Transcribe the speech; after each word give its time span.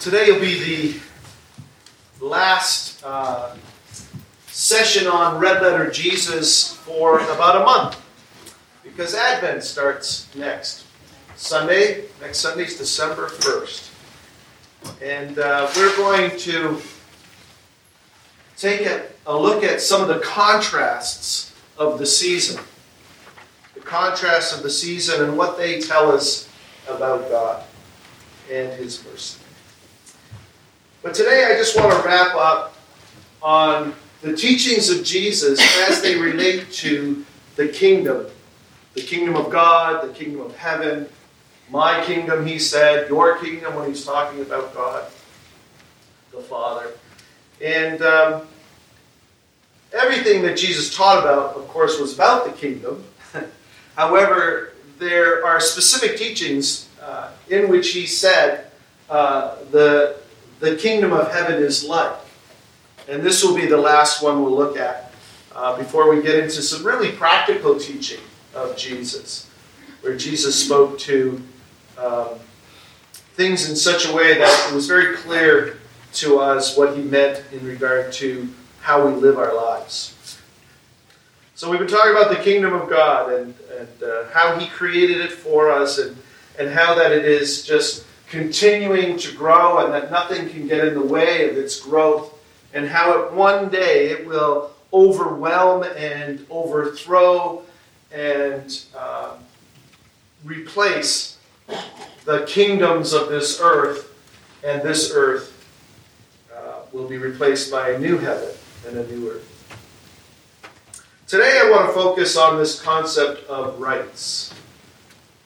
Today 0.00 0.32
will 0.32 0.40
be 0.40 0.98
the 2.18 2.24
last 2.24 3.04
uh, 3.04 3.54
session 4.46 5.06
on 5.06 5.38
Red 5.38 5.60
Letter 5.60 5.90
Jesus 5.90 6.74
for 6.74 7.18
about 7.18 7.60
a 7.60 7.64
month 7.66 8.02
because 8.82 9.14
Advent 9.14 9.62
starts 9.62 10.34
next 10.34 10.86
Sunday. 11.36 12.04
Next 12.18 12.38
Sunday 12.38 12.64
is 12.64 12.78
December 12.78 13.26
1st. 13.26 13.90
And 15.02 15.38
uh, 15.38 15.70
we're 15.76 15.94
going 15.96 16.34
to 16.38 16.80
take 18.56 18.86
a, 18.86 19.06
a 19.26 19.38
look 19.38 19.62
at 19.62 19.82
some 19.82 20.00
of 20.00 20.08
the 20.08 20.20
contrasts 20.20 21.54
of 21.76 21.98
the 21.98 22.06
season. 22.06 22.58
The 23.74 23.80
contrasts 23.80 24.56
of 24.56 24.62
the 24.62 24.70
season 24.70 25.22
and 25.22 25.36
what 25.36 25.58
they 25.58 25.78
tell 25.78 26.10
us 26.10 26.48
about 26.88 27.28
God 27.28 27.62
and 28.50 28.72
His 28.72 29.04
mercy. 29.04 29.40
But 31.02 31.14
today 31.14 31.50
I 31.50 31.56
just 31.56 31.76
want 31.76 31.90
to 31.90 32.06
wrap 32.06 32.34
up 32.34 32.74
on 33.42 33.94
the 34.20 34.36
teachings 34.36 34.90
of 34.90 35.02
Jesus 35.02 35.58
as 35.88 36.02
they 36.02 36.16
relate 36.16 36.70
to 36.72 37.24
the 37.56 37.68
kingdom 37.68 38.26
the 38.94 39.00
kingdom 39.02 39.36
of 39.36 39.50
God, 39.50 40.06
the 40.06 40.12
kingdom 40.12 40.40
of 40.40 40.56
heaven. 40.56 41.08
My 41.70 42.04
kingdom, 42.04 42.44
he 42.44 42.58
said, 42.58 43.08
your 43.08 43.38
kingdom 43.38 43.76
when 43.76 43.88
he's 43.88 44.04
talking 44.04 44.40
about 44.42 44.74
God, 44.74 45.04
the 46.32 46.40
Father. 46.40 46.90
And 47.64 48.02
um, 48.02 48.48
everything 49.92 50.42
that 50.42 50.56
Jesus 50.56 50.94
taught 50.94 51.22
about, 51.22 51.54
of 51.54 51.68
course, 51.68 52.00
was 52.00 52.14
about 52.14 52.44
the 52.46 52.52
kingdom. 52.52 53.04
However, 53.96 54.72
there 54.98 55.46
are 55.46 55.60
specific 55.60 56.16
teachings 56.16 56.88
uh, 57.00 57.30
in 57.48 57.68
which 57.68 57.92
he 57.92 58.06
said 58.06 58.72
uh, 59.08 59.54
the 59.70 60.19
the 60.60 60.76
kingdom 60.76 61.12
of 61.12 61.32
heaven 61.32 61.62
is 61.62 61.84
like. 61.84 62.16
And 63.08 63.22
this 63.22 63.42
will 63.42 63.56
be 63.56 63.66
the 63.66 63.76
last 63.76 64.22
one 64.22 64.42
we'll 64.42 64.54
look 64.54 64.76
at 64.76 65.12
uh, 65.54 65.76
before 65.76 66.14
we 66.14 66.22
get 66.22 66.38
into 66.38 66.62
some 66.62 66.86
really 66.86 67.10
practical 67.12 67.78
teaching 67.78 68.20
of 68.54 68.76
Jesus, 68.76 69.50
where 70.02 70.16
Jesus 70.16 70.64
spoke 70.64 70.98
to 71.00 71.42
um, 71.98 72.38
things 73.34 73.68
in 73.68 73.74
such 73.74 74.06
a 74.06 74.12
way 74.12 74.38
that 74.38 74.68
it 74.70 74.74
was 74.74 74.86
very 74.86 75.16
clear 75.16 75.78
to 76.12 76.38
us 76.38 76.76
what 76.76 76.96
he 76.96 77.02
meant 77.02 77.42
in 77.52 77.64
regard 77.64 78.12
to 78.12 78.48
how 78.80 79.06
we 79.06 79.12
live 79.14 79.38
our 79.38 79.54
lives. 79.54 80.38
So 81.54 81.70
we've 81.70 81.78
been 81.78 81.88
talking 81.88 82.12
about 82.12 82.30
the 82.30 82.42
kingdom 82.42 82.72
of 82.72 82.88
God 82.88 83.32
and, 83.32 83.54
and 83.78 84.02
uh, 84.02 84.24
how 84.32 84.58
he 84.58 84.66
created 84.66 85.20
it 85.20 85.30
for 85.30 85.70
us 85.70 85.98
and, 85.98 86.16
and 86.58 86.70
how 86.70 86.94
that 86.94 87.12
it 87.12 87.24
is 87.24 87.66
just 87.66 88.04
continuing 88.30 89.18
to 89.18 89.34
grow 89.34 89.84
and 89.84 89.92
that 89.92 90.10
nothing 90.10 90.48
can 90.48 90.66
get 90.68 90.86
in 90.86 90.94
the 90.94 91.02
way 91.02 91.50
of 91.50 91.58
its 91.58 91.78
growth, 91.80 92.32
and 92.72 92.88
how 92.88 93.18
it, 93.18 93.32
one 93.32 93.68
day 93.68 94.10
it 94.10 94.24
will 94.24 94.70
overwhelm 94.92 95.82
and 95.96 96.46
overthrow 96.48 97.62
and 98.12 98.84
uh, 98.96 99.36
replace 100.44 101.38
the 102.24 102.44
kingdoms 102.46 103.12
of 103.12 103.28
this 103.28 103.60
earth, 103.60 104.14
and 104.64 104.80
this 104.82 105.12
earth 105.12 105.68
uh, 106.56 106.82
will 106.92 107.08
be 107.08 107.18
replaced 107.18 107.70
by 107.70 107.90
a 107.90 107.98
new 107.98 108.16
heaven 108.16 108.50
and 108.86 108.96
a 108.96 109.06
new 109.12 109.28
earth. 109.28 109.46
Today 111.26 111.60
I 111.64 111.70
want 111.70 111.88
to 111.88 111.92
focus 111.92 112.36
on 112.36 112.58
this 112.58 112.80
concept 112.80 113.48
of 113.48 113.80
rights. 113.80 114.54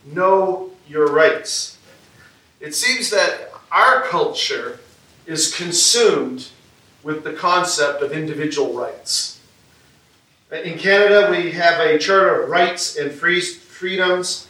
Know 0.05 0.71
your 0.87 1.07
rights. 1.07 1.74
It 2.65 2.75
seems 2.75 3.11
that 3.11 3.53
our 3.71 4.01
culture 4.05 4.81
is 5.27 5.55
consumed 5.55 6.49
with 7.03 7.23
the 7.23 7.35
concept 7.35 8.01
of 8.01 8.13
individual 8.13 8.73
rights. 8.73 9.39
In 10.51 10.79
Canada, 10.79 11.31
we 11.31 11.51
have 11.51 11.79
a 11.79 11.99
Charter 11.99 12.45
of 12.45 12.49
Rights 12.49 12.97
and 12.97 13.13
Freedoms 13.13 14.49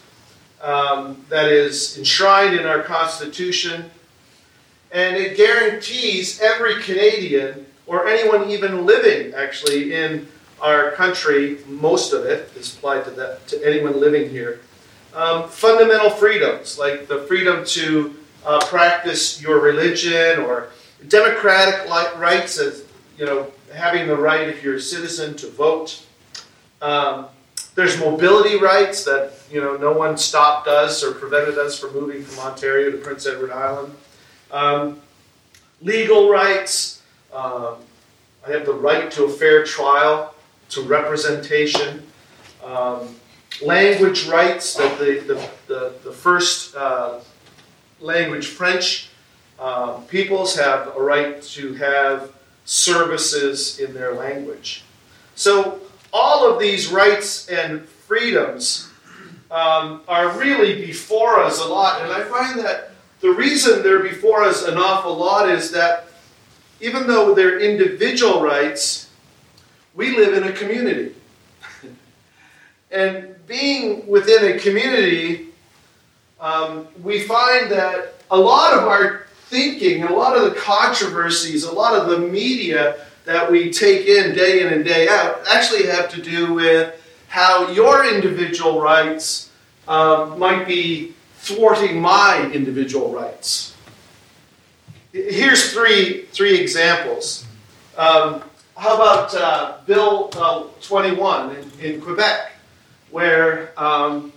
um, 0.62 1.24
that 1.28 1.48
is 1.50 1.98
enshrined 1.98 2.54
in 2.54 2.66
our 2.66 2.84
Constitution, 2.84 3.90
and 4.92 5.16
it 5.16 5.36
guarantees 5.36 6.40
every 6.40 6.80
Canadian, 6.84 7.66
or 7.84 8.06
anyone 8.06 8.48
even 8.48 8.86
living 8.86 9.34
actually 9.34 9.92
in 9.92 10.28
our 10.60 10.92
country, 10.92 11.58
most 11.66 12.12
of 12.12 12.24
it 12.24 12.48
is 12.54 12.76
applied 12.76 13.04
to, 13.06 13.10
that, 13.10 13.44
to 13.48 13.66
anyone 13.66 13.98
living 13.98 14.30
here, 14.30 14.60
um, 15.14 15.48
fundamental 15.48 16.10
freedoms, 16.10 16.78
like 16.78 17.06
the 17.06 17.20
freedom 17.22 17.64
to 17.66 18.14
uh, 18.44 18.60
practice 18.66 19.40
your 19.40 19.60
religion 19.60 20.40
or 20.40 20.68
democratic 21.08 21.88
rights, 22.18 22.58
as 22.58 22.84
you 23.18 23.24
know, 23.24 23.50
having 23.72 24.06
the 24.06 24.16
right 24.16 24.48
if 24.48 24.62
you're 24.62 24.76
a 24.76 24.80
citizen 24.80 25.36
to 25.36 25.48
vote. 25.50 26.04
Um, 26.82 27.26
there's 27.74 27.98
mobility 27.98 28.58
rights 28.58 29.04
that 29.04 29.32
you 29.50 29.60
know 29.60 29.76
no 29.76 29.92
one 29.92 30.16
stopped 30.16 30.68
us 30.68 31.02
or 31.02 31.12
prevented 31.12 31.58
us 31.58 31.78
from 31.78 31.92
moving 31.92 32.22
from 32.22 32.44
Ontario 32.44 32.90
to 32.90 32.98
Prince 32.98 33.26
Edward 33.26 33.50
Island. 33.50 33.94
Um, 34.50 35.00
legal 35.80 36.28
rights. 36.30 37.02
Um, 37.32 37.76
I 38.46 38.50
have 38.50 38.66
the 38.66 38.74
right 38.74 39.10
to 39.12 39.24
a 39.24 39.28
fair 39.28 39.64
trial, 39.64 40.34
to 40.70 40.82
representation. 40.82 42.02
Um, 42.62 43.16
language 43.62 44.26
rights 44.26 44.74
that 44.74 44.98
the, 44.98 45.20
the, 45.20 45.50
the, 45.66 45.92
the 46.04 46.12
first 46.12 46.74
uh, 46.74 47.20
language 48.00 48.48
French 48.48 49.10
uh, 49.58 49.98
peoples 50.08 50.56
have 50.56 50.94
a 50.96 51.00
right 51.00 51.40
to 51.42 51.74
have 51.74 52.32
services 52.64 53.78
in 53.78 53.94
their 53.94 54.14
language. 54.14 54.84
So 55.34 55.80
all 56.12 56.50
of 56.50 56.58
these 56.58 56.88
rights 56.88 57.48
and 57.48 57.86
freedoms 57.86 58.90
um, 59.50 60.00
are 60.08 60.36
really 60.38 60.84
before 60.84 61.40
us 61.40 61.60
a 61.60 61.66
lot. 61.66 62.02
And 62.02 62.12
I 62.12 62.24
find 62.24 62.58
that 62.60 62.90
the 63.20 63.30
reason 63.30 63.82
they're 63.82 64.02
before 64.02 64.42
us 64.42 64.66
an 64.66 64.76
awful 64.76 65.16
lot 65.16 65.48
is 65.48 65.70
that 65.72 66.08
even 66.80 67.06
though 67.06 67.34
they're 67.34 67.60
individual 67.60 68.42
rights, 68.42 69.10
we 69.94 70.16
live 70.16 70.34
in 70.34 70.44
a 70.44 70.52
community. 70.52 71.14
And 72.94 73.34
being 73.46 74.06
within 74.06 74.56
a 74.56 74.58
community, 74.58 75.48
um, 76.40 76.86
we 77.02 77.20
find 77.20 77.70
that 77.70 78.14
a 78.30 78.38
lot 78.38 78.72
of 78.72 78.84
our 78.84 79.26
thinking, 79.46 80.04
a 80.04 80.12
lot 80.12 80.36
of 80.36 80.44
the 80.44 80.58
controversies, 80.58 81.64
a 81.64 81.72
lot 81.72 81.94
of 81.94 82.08
the 82.08 82.18
media 82.18 83.04
that 83.24 83.50
we 83.50 83.70
take 83.70 84.06
in 84.06 84.34
day 84.34 84.60
in 84.60 84.72
and 84.72 84.84
day 84.84 85.08
out 85.08 85.42
actually 85.48 85.86
have 85.86 86.08
to 86.10 86.22
do 86.22 86.54
with 86.54 87.00
how 87.28 87.70
your 87.70 88.06
individual 88.14 88.80
rights 88.80 89.50
um, 89.88 90.38
might 90.38 90.66
be 90.66 91.14
thwarting 91.38 92.00
my 92.00 92.50
individual 92.52 93.12
rights. 93.12 93.76
Here's 95.12 95.72
three, 95.72 96.22
three 96.32 96.58
examples. 96.58 97.46
Um, 97.96 98.42
how 98.76 98.94
about 98.94 99.34
uh, 99.34 99.78
Bill 99.86 100.30
uh, 100.34 100.64
21 100.80 101.56
in, 101.56 101.80
in 101.80 102.00
Quebec? 102.00 102.53
Where 103.14 103.70
um, 103.80 104.32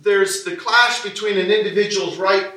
there's 0.00 0.44
the 0.44 0.54
clash 0.54 1.02
between 1.02 1.36
an 1.36 1.50
individual's 1.50 2.18
right 2.18 2.52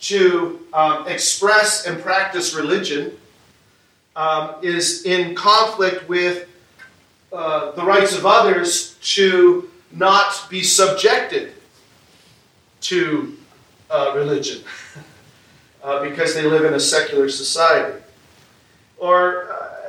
to 0.00 0.58
um, 0.72 1.06
express 1.06 1.86
and 1.86 2.02
practice 2.02 2.52
religion 2.52 3.12
um, 4.16 4.56
is 4.60 5.04
in 5.04 5.36
conflict 5.36 6.08
with 6.08 6.48
uh, 7.32 7.70
the 7.70 7.84
rights 7.84 8.12
of 8.12 8.26
others 8.26 8.96
to 9.02 9.70
not 9.92 10.50
be 10.50 10.64
subjected 10.64 11.52
to 12.80 13.36
uh, 13.88 14.14
religion 14.16 14.64
uh, 15.84 16.02
because 16.02 16.34
they 16.34 16.42
live 16.42 16.64
in 16.64 16.74
a 16.74 16.80
secular 16.80 17.28
society. 17.28 18.02
Or 18.98 19.52
uh, 19.52 19.81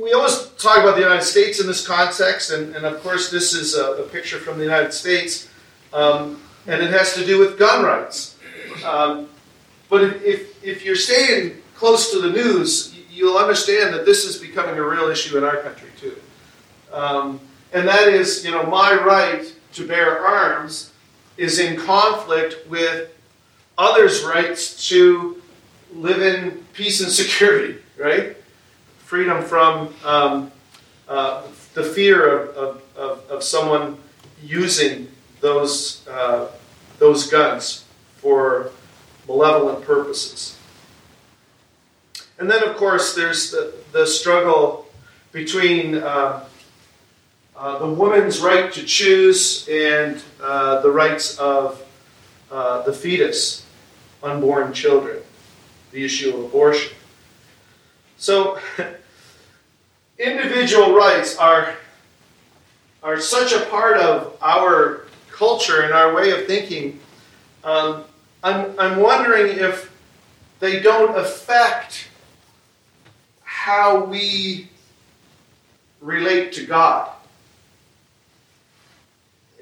we 0.00 0.12
always 0.12 0.48
talk 0.58 0.78
about 0.78 0.94
the 0.94 1.02
United 1.02 1.24
States 1.24 1.60
in 1.60 1.66
this 1.66 1.86
context, 1.86 2.50
and, 2.50 2.74
and 2.74 2.84
of 2.84 3.02
course, 3.02 3.30
this 3.30 3.52
is 3.52 3.74
a, 3.74 3.92
a 3.94 4.02
picture 4.08 4.38
from 4.38 4.58
the 4.58 4.64
United 4.64 4.92
States, 4.92 5.48
um, 5.92 6.40
and 6.66 6.82
it 6.82 6.90
has 6.90 7.14
to 7.14 7.24
do 7.24 7.38
with 7.38 7.58
gun 7.58 7.84
rights. 7.84 8.36
Um, 8.84 9.28
but 9.88 10.04
if, 10.22 10.62
if 10.64 10.84
you're 10.84 10.96
staying 10.96 11.62
close 11.74 12.12
to 12.12 12.20
the 12.20 12.30
news, 12.30 12.94
you'll 13.10 13.38
understand 13.38 13.94
that 13.94 14.04
this 14.04 14.24
is 14.24 14.36
becoming 14.36 14.76
a 14.76 14.82
real 14.82 15.08
issue 15.08 15.36
in 15.36 15.44
our 15.44 15.56
country, 15.58 15.90
too. 15.98 16.16
Um, 16.92 17.40
and 17.72 17.86
that 17.88 18.08
is, 18.08 18.44
you 18.44 18.50
know, 18.50 18.64
my 18.64 18.94
right 18.94 19.52
to 19.74 19.86
bear 19.86 20.24
arms 20.24 20.92
is 21.36 21.58
in 21.58 21.78
conflict 21.78 22.68
with 22.68 23.10
others' 23.76 24.22
rights 24.22 24.88
to 24.88 25.40
live 25.94 26.22
in 26.22 26.64
peace 26.72 27.00
and 27.00 27.10
security, 27.10 27.78
right? 27.98 28.36
Freedom 29.08 29.42
from 29.42 29.88
um, 30.04 30.52
uh, 31.08 31.42
the 31.72 31.82
fear 31.82 32.40
of, 32.40 32.48
of, 32.50 32.82
of, 32.94 33.30
of, 33.30 33.42
someone 33.42 33.96
using 34.42 35.08
those, 35.40 36.06
uh, 36.08 36.48
those 36.98 37.26
guns 37.26 37.86
for 38.18 38.70
malevolent 39.26 39.82
purposes. 39.82 40.58
And 42.38 42.50
then, 42.50 42.62
of 42.62 42.76
course, 42.76 43.14
there's 43.14 43.50
the, 43.50 43.72
the 43.92 44.06
struggle 44.06 44.86
between 45.32 45.94
uh, 45.94 46.44
uh, 47.56 47.78
the 47.78 47.88
woman's 47.88 48.40
right 48.40 48.70
to 48.74 48.84
choose 48.84 49.66
and 49.70 50.22
uh, 50.38 50.82
the 50.82 50.90
rights 50.90 51.38
of 51.38 51.82
uh, 52.50 52.82
the 52.82 52.92
fetus, 52.92 53.64
unborn 54.22 54.74
children, 54.74 55.22
the 55.92 56.04
issue 56.04 56.36
of 56.36 56.44
abortion. 56.44 56.97
So, 58.18 58.58
individual 60.18 60.94
rights 60.94 61.36
are, 61.36 61.74
are 63.02 63.20
such 63.20 63.52
a 63.52 63.60
part 63.66 63.96
of 63.98 64.36
our 64.42 65.06
culture 65.30 65.82
and 65.82 65.92
our 65.92 66.12
way 66.12 66.32
of 66.32 66.46
thinking. 66.46 66.98
Um, 67.62 68.04
I'm, 68.42 68.78
I'm 68.78 69.00
wondering 69.00 69.58
if 69.58 69.92
they 70.58 70.80
don't 70.80 71.16
affect 71.16 72.08
how 73.44 74.04
we 74.04 74.68
relate 76.00 76.52
to 76.54 76.66
God. 76.66 77.10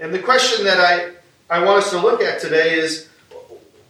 And 0.01 0.13
the 0.13 0.19
question 0.19 0.65
that 0.65 0.81
I, 0.81 1.13
I 1.55 1.63
want 1.65 1.85
us 1.85 1.91
to 1.91 1.99
look 1.99 2.23
at 2.23 2.41
today 2.41 2.75
is 2.75 3.09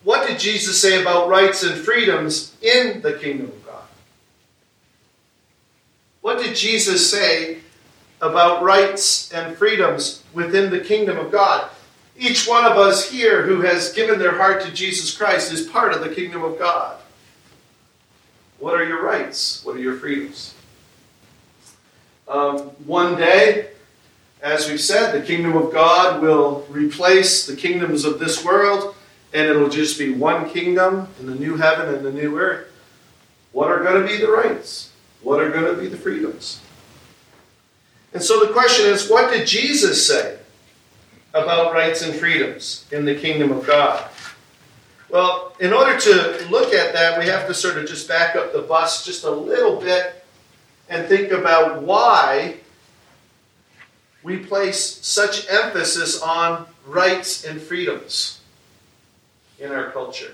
what 0.02 0.26
did 0.26 0.38
Jesus 0.38 0.80
say 0.80 1.00
about 1.00 1.28
rights 1.28 1.62
and 1.64 1.74
freedoms 1.76 2.56
in 2.62 3.00
the 3.02 3.14
kingdom? 3.14 3.52
What 6.26 6.42
did 6.42 6.56
Jesus 6.56 7.08
say 7.08 7.58
about 8.20 8.64
rights 8.64 9.30
and 9.30 9.56
freedoms 9.56 10.24
within 10.34 10.72
the 10.72 10.80
kingdom 10.80 11.18
of 11.18 11.30
God? 11.30 11.70
Each 12.18 12.48
one 12.48 12.64
of 12.64 12.76
us 12.76 13.08
here 13.08 13.42
who 13.42 13.60
has 13.60 13.92
given 13.92 14.18
their 14.18 14.36
heart 14.36 14.60
to 14.62 14.72
Jesus 14.72 15.16
Christ 15.16 15.52
is 15.52 15.68
part 15.68 15.92
of 15.92 16.00
the 16.00 16.12
kingdom 16.12 16.42
of 16.42 16.58
God. 16.58 16.98
What 18.58 18.74
are 18.74 18.82
your 18.82 19.04
rights? 19.04 19.64
What 19.64 19.76
are 19.76 19.78
your 19.78 19.98
freedoms? 19.98 20.56
Um, 22.26 22.58
one 22.86 23.16
day, 23.16 23.68
as 24.42 24.68
we've 24.68 24.80
said, 24.80 25.12
the 25.12 25.24
kingdom 25.24 25.56
of 25.56 25.72
God 25.72 26.20
will 26.20 26.66
replace 26.68 27.46
the 27.46 27.54
kingdoms 27.54 28.04
of 28.04 28.18
this 28.18 28.44
world, 28.44 28.96
and 29.32 29.46
it'll 29.46 29.68
just 29.68 29.96
be 29.96 30.12
one 30.12 30.50
kingdom 30.50 31.06
in 31.20 31.26
the 31.26 31.36
new 31.36 31.56
heaven 31.56 31.94
and 31.94 32.04
the 32.04 32.10
new 32.10 32.36
earth. 32.36 32.66
What 33.52 33.70
are 33.70 33.84
going 33.84 34.02
to 34.02 34.08
be 34.08 34.18
the 34.18 34.32
rights? 34.32 34.90
What 35.22 35.40
are 35.40 35.50
going 35.50 35.74
to 35.74 35.80
be 35.80 35.88
the 35.88 35.96
freedoms? 35.96 36.60
And 38.12 38.22
so 38.22 38.44
the 38.44 38.52
question 38.52 38.86
is 38.86 39.10
what 39.10 39.30
did 39.30 39.46
Jesus 39.46 40.06
say 40.06 40.38
about 41.34 41.74
rights 41.74 42.02
and 42.02 42.14
freedoms 42.14 42.86
in 42.90 43.04
the 43.04 43.14
kingdom 43.14 43.52
of 43.52 43.66
God? 43.66 44.08
Well, 45.08 45.54
in 45.60 45.72
order 45.72 45.98
to 45.98 46.46
look 46.50 46.72
at 46.72 46.92
that, 46.94 47.18
we 47.18 47.26
have 47.26 47.46
to 47.46 47.54
sort 47.54 47.76
of 47.76 47.86
just 47.86 48.08
back 48.08 48.34
up 48.36 48.52
the 48.52 48.62
bus 48.62 49.04
just 49.04 49.24
a 49.24 49.30
little 49.30 49.80
bit 49.80 50.24
and 50.88 51.06
think 51.06 51.30
about 51.30 51.82
why 51.82 52.56
we 54.22 54.38
place 54.38 54.98
such 55.06 55.48
emphasis 55.48 56.20
on 56.20 56.66
rights 56.86 57.44
and 57.44 57.60
freedoms 57.60 58.40
in 59.58 59.70
our 59.70 59.90
culture. 59.90 60.32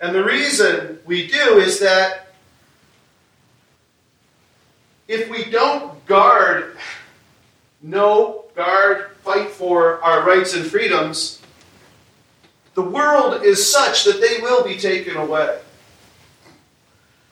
And 0.00 0.14
the 0.14 0.24
reason 0.24 0.98
we 1.04 1.28
do 1.28 1.58
is 1.58 1.78
that 1.78 2.21
if 5.08 5.28
we 5.30 5.44
don't 5.50 6.04
guard, 6.06 6.76
know, 7.82 8.44
guard, 8.54 9.10
fight 9.22 9.50
for 9.50 10.02
our 10.02 10.26
rights 10.26 10.54
and 10.54 10.64
freedoms, 10.64 11.40
the 12.74 12.82
world 12.82 13.42
is 13.42 13.70
such 13.70 14.04
that 14.04 14.20
they 14.20 14.40
will 14.42 14.64
be 14.64 14.76
taken 14.76 15.16
away. 15.16 15.60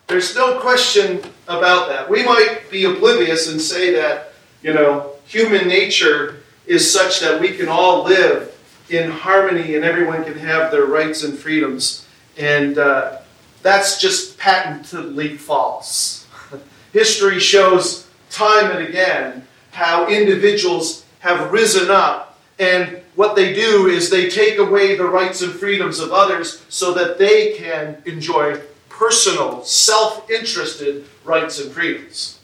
There's 0.06 0.34
no 0.34 0.58
question 0.60 1.22
about 1.46 1.88
that. 1.88 2.10
We 2.10 2.24
might 2.24 2.70
be 2.70 2.84
oblivious 2.84 3.50
and 3.50 3.60
say 3.60 3.92
that, 3.94 4.32
you 4.62 4.74
know, 4.74 5.12
human 5.24 5.68
nature 5.68 6.42
is 6.66 6.92
such 6.92 7.20
that 7.20 7.40
we 7.40 7.56
can 7.56 7.68
all 7.68 8.04
live 8.04 8.56
in 8.90 9.10
harmony 9.10 9.76
and 9.76 9.84
everyone 9.84 10.24
can 10.24 10.36
have 10.36 10.72
their 10.72 10.84
rights 10.84 11.22
and 11.22 11.38
freedoms. 11.38 12.06
And 12.36 12.76
uh, 12.76 13.18
that's 13.62 14.00
just 14.00 14.36
patently 14.36 15.36
false. 15.36 16.19
History 16.92 17.38
shows 17.38 18.08
time 18.30 18.70
and 18.70 18.86
again 18.86 19.46
how 19.72 20.08
individuals 20.08 21.04
have 21.20 21.52
risen 21.52 21.90
up 21.90 22.38
and 22.58 23.00
what 23.16 23.36
they 23.36 23.54
do 23.54 23.86
is 23.86 24.10
they 24.10 24.28
take 24.28 24.58
away 24.58 24.96
the 24.96 25.04
rights 25.04 25.42
and 25.42 25.52
freedoms 25.52 25.98
of 25.98 26.12
others 26.12 26.64
so 26.68 26.92
that 26.94 27.18
they 27.18 27.54
can 27.54 28.00
enjoy 28.04 28.60
personal, 28.88 29.64
self-interested 29.64 31.06
rights 31.24 31.58
and 31.60 31.72
freedoms. 31.72 32.38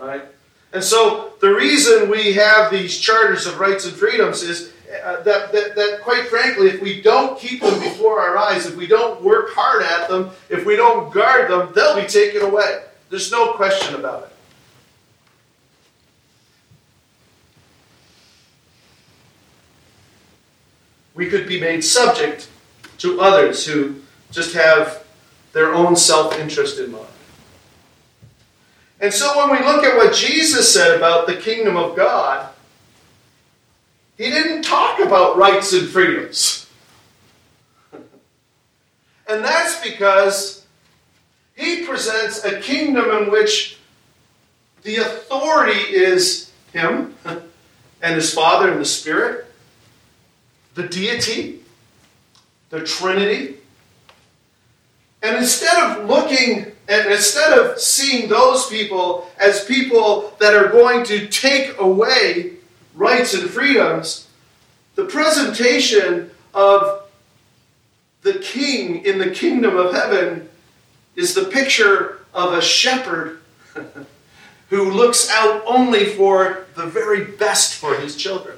Right? 0.00 0.24
And 0.72 0.82
so 0.82 1.34
the 1.40 1.54
reason 1.54 2.10
we 2.10 2.32
have 2.32 2.70
these 2.70 2.98
charters 2.98 3.46
of 3.46 3.60
rights 3.60 3.86
and 3.86 3.94
freedoms 3.94 4.42
is 4.42 4.72
uh, 5.04 5.22
that, 5.22 5.52
that, 5.52 5.74
that, 5.76 6.00
quite 6.02 6.26
frankly, 6.28 6.68
if 6.68 6.80
we 6.80 7.02
don't 7.02 7.38
keep 7.38 7.60
them 7.60 7.78
before 7.80 8.20
our 8.20 8.38
eyes, 8.38 8.66
if 8.66 8.76
we 8.76 8.86
don't 8.86 9.22
work 9.22 9.50
hard 9.54 9.82
at 9.82 10.08
them, 10.08 10.30
if 10.48 10.64
we 10.64 10.76
don't 10.76 11.12
guard 11.12 11.50
them, 11.50 11.72
they'll 11.74 12.00
be 12.00 12.06
taken 12.06 12.42
away. 12.42 12.82
There's 13.08 13.30
no 13.30 13.52
question 13.52 13.94
about 13.94 14.24
it. 14.24 14.36
we 21.16 21.26
could 21.28 21.48
be 21.48 21.58
made 21.58 21.82
subject 21.82 22.48
to 22.98 23.20
others 23.20 23.66
who 23.66 23.96
just 24.30 24.54
have 24.54 25.04
their 25.52 25.74
own 25.74 25.96
self 25.96 26.38
interest 26.38 26.78
in 26.78 26.92
mind. 26.92 27.06
And 29.00 29.12
so 29.12 29.36
when 29.36 29.50
we 29.50 29.66
look 29.66 29.82
at 29.82 29.96
what 29.96 30.14
Jesus 30.14 30.72
said 30.72 30.96
about 30.96 31.26
the 31.26 31.36
kingdom 31.36 31.76
of 31.76 31.96
God, 31.96 32.50
he 34.16 34.30
didn't 34.30 34.62
talk 34.62 35.00
about 35.00 35.36
rights 35.36 35.72
and 35.72 35.88
freedoms. 35.88 36.66
and 37.92 39.44
that's 39.44 39.82
because 39.86 40.55
he 41.56 41.84
presents 41.84 42.44
a 42.44 42.60
kingdom 42.60 43.10
in 43.10 43.30
which 43.30 43.78
the 44.82 44.96
authority 44.96 45.80
is 45.80 46.52
him 46.72 47.14
and 47.24 48.14
his 48.14 48.32
Father 48.32 48.70
and 48.70 48.80
the 48.80 48.84
Spirit 48.84 49.46
the 50.76 50.86
deity, 50.86 51.60
the 52.68 52.84
Trinity. 52.84 53.56
And 55.22 55.36
instead 55.36 55.78
of 55.82 56.06
looking 56.06 56.72
and 56.88 57.10
instead 57.10 57.58
of 57.58 57.80
seeing 57.80 58.28
those 58.28 58.68
people 58.68 59.28
as 59.38 59.64
people 59.64 60.36
that 60.38 60.54
are 60.54 60.68
going 60.68 61.04
to 61.06 61.26
take 61.26 61.80
away 61.80 62.52
rights 62.94 63.34
and 63.34 63.50
freedoms, 63.50 64.28
the 64.94 65.06
presentation 65.06 66.30
of 66.54 67.08
the 68.22 68.34
king 68.34 69.04
in 69.04 69.18
the 69.18 69.30
kingdom 69.30 69.76
of 69.76 69.92
heaven 69.92 70.48
is 71.16 71.34
the 71.34 71.46
picture 71.46 72.20
of 72.34 72.52
a 72.52 72.62
shepherd 72.62 73.40
who 74.68 74.90
looks 74.90 75.30
out 75.30 75.62
only 75.66 76.04
for 76.04 76.66
the 76.74 76.86
very 76.86 77.24
best 77.24 77.74
for 77.74 77.94
his 77.96 78.14
children. 78.14 78.56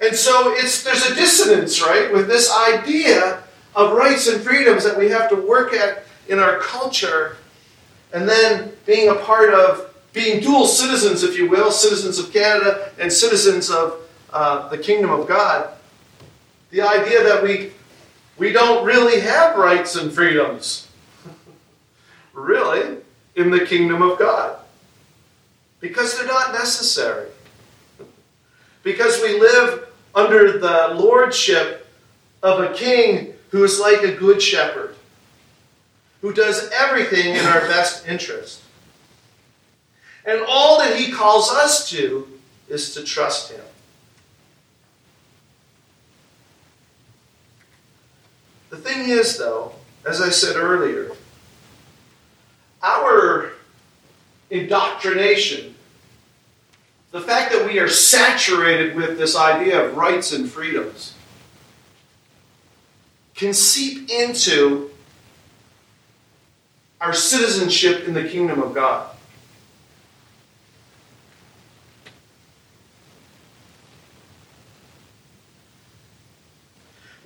And 0.00 0.14
so 0.14 0.52
it's 0.54 0.84
there's 0.84 1.04
a 1.06 1.14
dissonance, 1.14 1.82
right, 1.82 2.12
with 2.12 2.28
this 2.28 2.52
idea 2.52 3.42
of 3.74 3.92
rights 3.92 4.28
and 4.28 4.40
freedoms 4.42 4.84
that 4.84 4.96
we 4.96 5.08
have 5.08 5.28
to 5.30 5.36
work 5.36 5.72
at 5.72 6.04
in 6.28 6.38
our 6.38 6.58
culture, 6.58 7.36
and 8.12 8.28
then 8.28 8.72
being 8.86 9.08
a 9.08 9.14
part 9.16 9.52
of 9.52 9.94
being 10.12 10.40
dual 10.40 10.66
citizens, 10.66 11.22
if 11.22 11.36
you 11.36 11.48
will, 11.48 11.70
citizens 11.70 12.18
of 12.18 12.32
Canada 12.32 12.92
and 12.98 13.12
citizens 13.12 13.70
of 13.70 14.00
uh, 14.32 14.68
the 14.68 14.78
kingdom 14.78 15.10
of 15.10 15.26
God. 15.26 15.70
The 16.70 16.82
idea 16.82 17.22
that 17.24 17.42
we 17.42 17.72
we 18.38 18.52
don't 18.52 18.84
really 18.84 19.20
have 19.20 19.56
rights 19.56 19.96
and 19.96 20.12
freedoms, 20.12 20.88
really, 22.32 22.98
in 23.34 23.50
the 23.50 23.64
kingdom 23.66 24.00
of 24.00 24.18
God, 24.18 24.58
because 25.80 26.16
they're 26.16 26.26
not 26.26 26.52
necessary. 26.52 27.28
Because 28.82 29.20
we 29.20 29.38
live 29.38 29.88
under 30.14 30.58
the 30.58 30.94
lordship 30.94 31.86
of 32.42 32.60
a 32.60 32.72
king 32.72 33.34
who 33.50 33.64
is 33.64 33.80
like 33.80 34.02
a 34.02 34.14
good 34.14 34.40
shepherd, 34.40 34.94
who 36.20 36.32
does 36.32 36.70
everything 36.70 37.34
in 37.34 37.44
our 37.44 37.60
best 37.62 38.06
interest. 38.06 38.62
And 40.24 40.42
all 40.46 40.78
that 40.78 40.96
he 40.96 41.10
calls 41.10 41.50
us 41.50 41.88
to 41.90 42.28
is 42.68 42.94
to 42.94 43.02
trust 43.02 43.50
him. 43.50 43.64
Thing 48.88 49.08
is, 49.10 49.38
though, 49.38 49.72
as 50.06 50.20
I 50.20 50.30
said 50.30 50.56
earlier, 50.56 51.12
our 52.82 53.52
indoctrination 54.50 55.74
the 57.10 57.20
fact 57.20 57.52
that 57.52 57.66
we 57.66 57.78
are 57.78 57.88
saturated 57.88 58.94
with 58.94 59.16
this 59.16 59.34
idea 59.34 59.82
of 59.82 59.96
rights 59.96 60.32
and 60.32 60.50
freedoms 60.50 61.14
can 63.34 63.54
seep 63.54 64.10
into 64.10 64.90
our 67.00 67.14
citizenship 67.14 68.06
in 68.06 68.12
the 68.12 68.28
kingdom 68.28 68.62
of 68.62 68.74
God. 68.74 69.14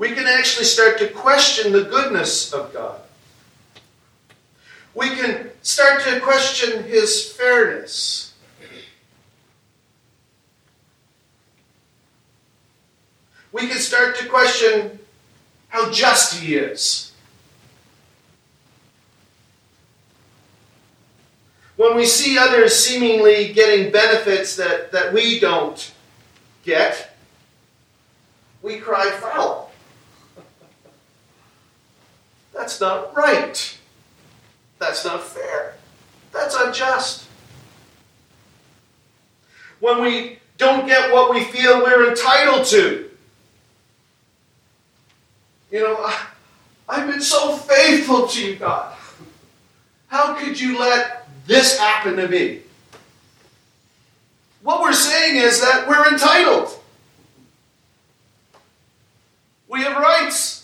We 0.02 0.10
can 0.16 0.26
actually 0.26 0.64
start 0.64 0.98
to 0.98 1.06
question 1.06 1.70
the 1.70 1.84
goodness 1.84 2.52
of 2.52 2.72
God. 2.72 3.00
We 4.96 5.10
can 5.10 5.52
start 5.62 6.02
to 6.02 6.18
question 6.18 6.82
his 6.82 7.30
fairness. 7.30 8.34
We 13.52 13.68
can 13.68 13.78
start 13.78 14.16
to 14.16 14.26
question 14.26 14.98
how 15.68 15.88
just 15.92 16.34
he 16.34 16.56
is. 16.56 17.12
When 21.76 21.94
we 21.94 22.06
see 22.06 22.38
others 22.38 22.74
seemingly 22.74 23.52
getting 23.52 23.92
benefits 23.92 24.56
that, 24.56 24.90
that 24.90 25.12
we 25.12 25.38
don't 25.38 25.94
get, 26.64 27.14
we 28.62 28.78
cry 28.78 29.08
foul. 29.20 29.61
That's 32.52 32.80
not 32.80 33.16
right. 33.16 33.78
That's 34.78 35.04
not 35.04 35.22
fair. 35.22 35.74
That's 36.32 36.54
unjust. 36.56 37.28
When 39.80 40.02
we 40.02 40.38
don't 40.58 40.86
get 40.86 41.12
what 41.12 41.30
we 41.30 41.44
feel 41.44 41.82
we're 41.82 42.10
entitled 42.10 42.66
to, 42.66 43.10
you 45.70 45.80
know, 45.80 45.96
I, 45.98 46.26
I've 46.88 47.10
been 47.10 47.22
so 47.22 47.56
faithful 47.56 48.26
to 48.28 48.46
you, 48.46 48.56
God. 48.56 48.94
How 50.08 50.34
could 50.34 50.60
you 50.60 50.78
let 50.78 51.26
this 51.46 51.78
happen 51.78 52.16
to 52.16 52.28
me? 52.28 52.60
What 54.62 54.82
we're 54.82 54.92
saying 54.92 55.36
is 55.36 55.60
that 55.60 55.88
we're 55.88 56.12
entitled. 56.12 56.68
We 59.68 59.82
have 59.82 59.96
rights. 59.96 60.61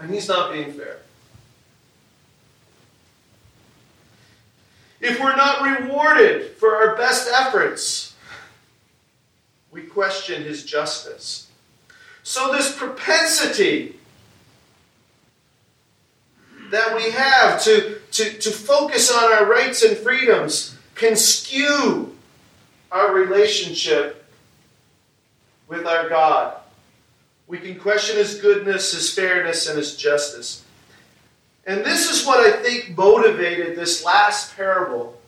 And 0.00 0.10
He's 0.10 0.28
not 0.28 0.52
being 0.52 0.72
fair. 0.72 0.98
If 5.00 5.20
we're 5.20 5.36
not 5.36 5.62
rewarded 5.62 6.56
for 6.56 6.76
our 6.76 6.96
best 6.96 7.30
efforts, 7.32 8.14
we 9.70 9.82
question 9.82 10.42
His 10.42 10.64
justice. 10.64 11.48
So, 12.22 12.52
this 12.52 12.76
propensity 12.76 13.96
that 16.70 16.94
we 16.94 17.10
have 17.10 17.62
to, 17.64 17.98
to, 18.12 18.32
to 18.38 18.50
focus 18.50 19.12
on 19.12 19.32
our 19.32 19.46
rights 19.46 19.82
and 19.82 19.96
freedoms 19.96 20.76
can 20.94 21.16
skew 21.16 22.16
our 22.92 23.12
relationship 23.12 24.24
with 25.66 25.86
our 25.86 26.08
God. 26.08 26.56
We 27.50 27.58
can 27.58 27.80
question 27.80 28.16
His 28.16 28.40
goodness, 28.40 28.92
His 28.92 29.12
fairness, 29.12 29.66
and 29.68 29.76
His 29.76 29.96
justice. 29.96 30.64
And 31.66 31.84
this 31.84 32.08
is 32.08 32.24
what 32.24 32.38
I 32.38 32.52
think 32.62 32.96
motivated 32.96 33.76
this 33.76 34.04
last 34.04 34.54
parable 34.56 35.20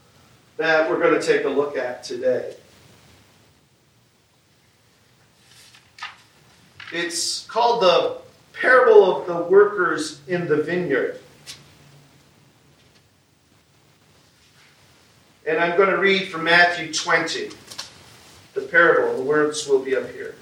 that 0.56 0.88
we're 0.88 1.00
going 1.00 1.20
to 1.20 1.26
take 1.26 1.44
a 1.44 1.48
look 1.48 1.76
at 1.76 2.04
today. 2.04 2.54
It's 6.92 7.44
called 7.46 7.82
the 7.82 8.18
parable 8.52 9.16
of 9.16 9.26
the 9.26 9.42
workers 9.50 10.20
in 10.28 10.46
the 10.46 10.62
vineyard. 10.62 11.18
And 15.44 15.58
I'm 15.58 15.76
going 15.76 15.90
to 15.90 15.98
read 15.98 16.28
from 16.28 16.44
Matthew 16.44 16.94
20, 16.94 17.50
the 18.54 18.60
parable. 18.60 19.16
The 19.16 19.24
words 19.24 19.66
will 19.66 19.80
be 19.80 19.96
up 19.96 20.08
here. 20.12 20.36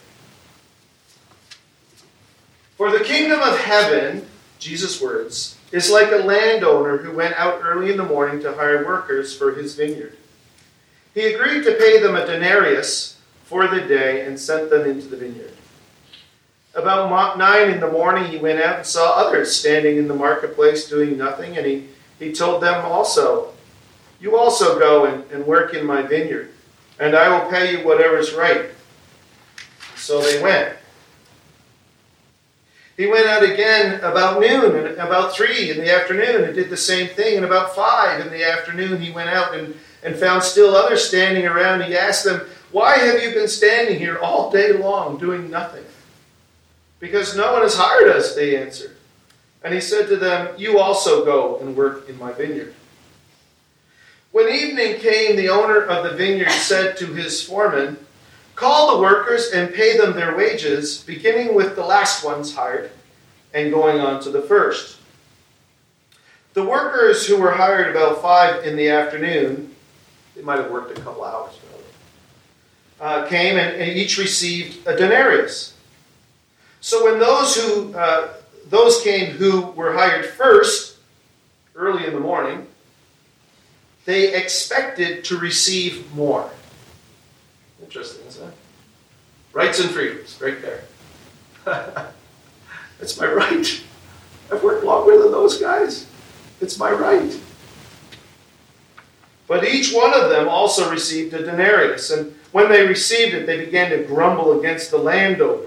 For 2.81 2.91
the 2.91 3.05
kingdom 3.05 3.41
of 3.41 3.59
heaven, 3.59 4.25
Jesus' 4.59 5.03
words, 5.03 5.59
is 5.71 5.91
like 5.91 6.13
a 6.13 6.25
landowner 6.25 6.97
who 6.97 7.15
went 7.15 7.39
out 7.39 7.61
early 7.63 7.91
in 7.91 7.99
the 7.99 8.07
morning 8.07 8.41
to 8.41 8.55
hire 8.55 8.87
workers 8.87 9.37
for 9.37 9.53
his 9.53 9.75
vineyard. 9.75 10.17
He 11.13 11.27
agreed 11.27 11.63
to 11.65 11.75
pay 11.75 12.01
them 12.01 12.17
a 12.17 12.25
denarius 12.25 13.21
for 13.45 13.67
the 13.67 13.83
day 13.83 14.25
and 14.25 14.41
sent 14.41 14.71
them 14.71 14.89
into 14.89 15.09
the 15.09 15.19
vineyard. 15.19 15.53
About 16.75 17.37
nine 17.37 17.69
in 17.69 17.81
the 17.81 17.93
morning, 17.93 18.25
he 18.25 18.39
went 18.39 18.63
out 18.63 18.77
and 18.79 18.87
saw 18.87 19.13
others 19.13 19.55
standing 19.55 19.99
in 19.99 20.09
the 20.09 20.15
marketplace 20.15 20.89
doing 20.89 21.19
nothing, 21.19 21.59
and 21.59 21.67
he, 21.67 21.89
he 22.19 22.33
told 22.33 22.63
them 22.63 22.83
also, 22.87 23.53
You 24.23 24.39
also 24.39 24.79
go 24.79 25.05
and, 25.05 25.31
and 25.31 25.47
work 25.47 25.75
in 25.75 25.85
my 25.85 26.01
vineyard, 26.01 26.51
and 26.99 27.15
I 27.15 27.29
will 27.29 27.51
pay 27.51 27.79
you 27.79 27.87
whatever 27.87 28.17
is 28.17 28.33
right. 28.33 28.71
So 29.97 30.23
they 30.23 30.43
went. 30.43 30.79
He 33.01 33.07
went 33.07 33.27
out 33.29 33.43
again 33.43 33.99
about 34.01 34.43
noon 34.43 34.77
and 34.77 34.99
about 34.99 35.35
three 35.35 35.71
in 35.71 35.79
the 35.79 35.91
afternoon 35.91 36.45
and 36.45 36.55
did 36.55 36.69
the 36.69 36.77
same 36.77 37.09
thing. 37.09 37.37
And 37.37 37.47
about 37.47 37.75
five 37.75 38.21
in 38.21 38.31
the 38.31 38.45
afternoon, 38.45 39.01
he 39.01 39.11
went 39.11 39.31
out 39.31 39.55
and, 39.55 39.75
and 40.03 40.15
found 40.15 40.43
still 40.43 40.77
others 40.77 41.03
standing 41.03 41.47
around. 41.47 41.81
He 41.81 41.97
asked 41.97 42.27
them, 42.27 42.43
Why 42.73 42.99
have 42.99 43.23
you 43.23 43.31
been 43.33 43.49
standing 43.49 43.99
here 43.99 44.19
all 44.19 44.51
day 44.51 44.75
long 44.75 45.17
doing 45.17 45.51
nothing? 45.51 45.87
Because 46.99 47.35
no 47.35 47.55
one 47.55 47.63
has 47.63 47.75
hired 47.75 48.11
us, 48.11 48.35
they 48.35 48.55
answered. 48.55 48.95
And 49.65 49.73
he 49.73 49.81
said 49.81 50.09
to 50.09 50.17
them, 50.17 50.55
You 50.59 50.79
also 50.79 51.25
go 51.25 51.57
and 51.61 51.75
work 51.75 52.07
in 52.07 52.19
my 52.19 52.33
vineyard. 52.33 52.75
When 54.31 54.51
evening 54.51 55.01
came, 55.01 55.37
the 55.37 55.49
owner 55.49 55.81
of 55.81 56.05
the 56.05 56.19
vineyard 56.19 56.51
said 56.51 56.99
to 56.99 57.07
his 57.07 57.43
foreman, 57.43 57.97
Call 58.61 58.95
the 58.95 59.03
workers 59.03 59.53
and 59.53 59.73
pay 59.73 59.97
them 59.97 60.13
their 60.13 60.37
wages, 60.37 61.03
beginning 61.05 61.55
with 61.55 61.77
the 61.77 61.83
last 61.83 62.23
ones 62.23 62.55
hired 62.55 62.91
and 63.55 63.73
going 63.73 64.01
on 64.01 64.21
to 64.21 64.31
the 64.31 64.43
first. 64.43 64.99
The 66.53 66.63
workers 66.63 67.27
who 67.27 67.41
were 67.41 67.53
hired 67.53 67.97
about 67.97 68.21
five 68.21 68.67
in 68.67 68.77
the 68.77 68.91
afternoon, 68.91 69.75
they 70.37 70.43
might 70.43 70.59
have 70.59 70.71
worked 70.71 70.91
a 70.91 71.01
couple 71.01 71.25
hours, 71.25 71.59
uh, 73.01 73.27
came 73.29 73.57
and, 73.57 73.81
and 73.81 73.97
each 73.97 74.19
received 74.19 74.87
a 74.87 74.95
denarius. 74.95 75.73
So 76.83 77.07
when 77.07 77.19
those 77.19 77.57
who 77.57 77.95
uh, 77.95 78.35
those 78.69 79.01
came 79.01 79.31
who 79.31 79.71
were 79.71 79.95
hired 79.95 80.27
first, 80.27 80.99
early 81.75 82.05
in 82.05 82.13
the 82.13 82.21
morning, 82.21 82.67
they 84.05 84.35
expected 84.35 85.25
to 85.25 85.39
receive 85.39 86.15
more. 86.15 86.51
Interesting, 87.91 88.25
isn't 88.29 88.47
it? 88.47 88.55
Rights 89.53 89.81
and 89.81 89.91
freedoms, 89.91 90.39
right 90.41 90.63
there. 90.63 90.85
That's 93.01 93.19
my 93.19 93.27
right. 93.27 93.83
I've 94.53 94.63
worked 94.63 94.85
longer 94.85 95.21
than 95.21 95.33
those 95.33 95.59
guys. 95.61 96.07
It's 96.61 96.79
my 96.79 96.93
right. 96.93 97.37
But 99.49 99.65
each 99.65 99.93
one 99.93 100.15
of 100.15 100.31
them 100.31 100.49
also 100.49 100.89
received 100.89 101.35
a 101.35 101.43
denarius, 101.43 102.13
and 102.13 102.33
when 102.53 102.69
they 102.69 102.87
received 102.87 103.35
it, 103.35 103.47
they 103.47 103.65
began 103.65 103.91
to 103.91 104.05
grumble 104.05 104.61
against 104.61 104.93
the 104.93 104.99
landowner. 104.99 105.67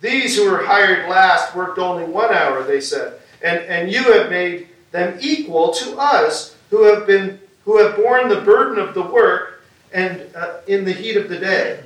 These 0.00 0.38
who 0.38 0.50
were 0.50 0.64
hired 0.64 1.10
last 1.10 1.54
worked 1.54 1.78
only 1.78 2.04
one 2.04 2.32
hour, 2.32 2.62
they 2.62 2.80
said, 2.80 3.20
and, 3.42 3.58
and 3.64 3.92
you 3.92 4.14
have 4.14 4.30
made 4.30 4.68
them 4.92 5.18
equal 5.20 5.74
to 5.74 5.98
us 5.98 6.56
who 6.70 6.84
have 6.84 7.06
been 7.06 7.38
who 7.66 7.76
have 7.84 7.96
borne 7.96 8.30
the 8.30 8.40
burden 8.40 8.78
of 8.78 8.94
the 8.94 9.02
work 9.02 9.57
and 9.92 10.22
uh, 10.34 10.58
in 10.66 10.84
the 10.84 10.92
heat 10.92 11.16
of 11.16 11.28
the 11.28 11.38
day. 11.38 11.82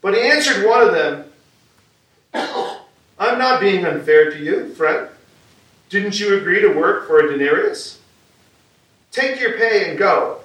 But 0.00 0.14
he 0.14 0.20
answered 0.20 0.66
one 0.66 0.86
of 0.86 0.92
them, 0.92 1.24
I'm 3.18 3.38
not 3.38 3.60
being 3.60 3.84
unfair 3.84 4.30
to 4.30 4.38
you, 4.38 4.74
friend. 4.74 5.08
Didn't 5.88 6.20
you 6.20 6.36
agree 6.36 6.60
to 6.60 6.68
work 6.68 7.06
for 7.06 7.20
a 7.20 7.28
denarius? 7.28 7.98
Take 9.10 9.40
your 9.40 9.56
pay 9.56 9.88
and 9.88 9.98
go. 9.98 10.40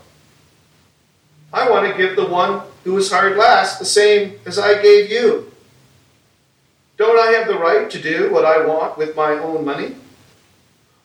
I 1.52 1.70
want 1.70 1.92
to 1.92 1.98
give 1.98 2.16
the 2.16 2.26
one 2.26 2.62
who 2.84 2.94
was 2.94 3.12
hired 3.12 3.38
last 3.38 3.80
the 3.80 3.86
same 3.86 4.40
as 4.46 4.58
I 4.58 4.82
gave 4.82 5.12
you. 5.12 5.52
Don't 6.98 7.20
I 7.20 7.32
have 7.38 7.48
the 7.48 7.58
right 7.58 7.90
to 7.90 8.02
do 8.02 8.32
what 8.32 8.46
I 8.46 8.66
want 8.66 8.98
with 8.98 9.16
my 9.16 9.32
own 9.32 9.66
money? 9.66 9.96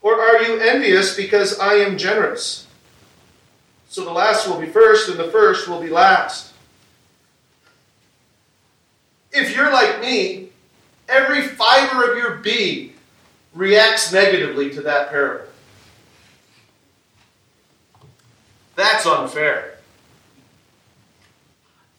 Or 0.03 0.21
are 0.21 0.43
you 0.43 0.61
envious 0.61 1.17
because 1.17 1.59
I 1.59 1.75
am 1.75 1.99
generous? 1.99 2.66
So 3.97 4.05
the 4.05 4.11
last 4.11 4.47
will 4.47 4.61
be 4.61 4.67
first, 4.67 5.09
and 5.09 5.19
the 5.19 5.31
first 5.31 5.67
will 5.69 5.81
be 5.81 5.89
last. 5.89 6.53
If 9.33 9.57
you're 9.57 9.73
like 9.73 10.03
me, 10.03 10.51
every 11.09 11.41
fiber 11.41 12.13
of 12.13 12.19
your 12.19 12.35
being 12.35 12.93
reacts 13.55 14.13
negatively 14.13 14.69
to 14.69 14.83
that 14.83 15.09
parable. 15.09 15.49
That's 18.75 19.07
unfair. 19.07 19.79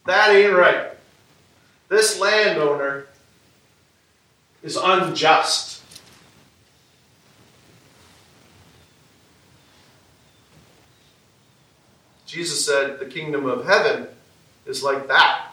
That 0.06 0.30
ain't 0.30 0.54
right. 0.54 0.92
This 1.88 2.20
landowner 2.20 3.06
is 4.62 4.76
unjust. 4.76 5.77
Jesus 12.28 12.64
said 12.64 13.00
the 13.00 13.06
kingdom 13.06 13.46
of 13.46 13.64
heaven 13.64 14.06
is 14.66 14.82
like 14.82 15.08
that. 15.08 15.46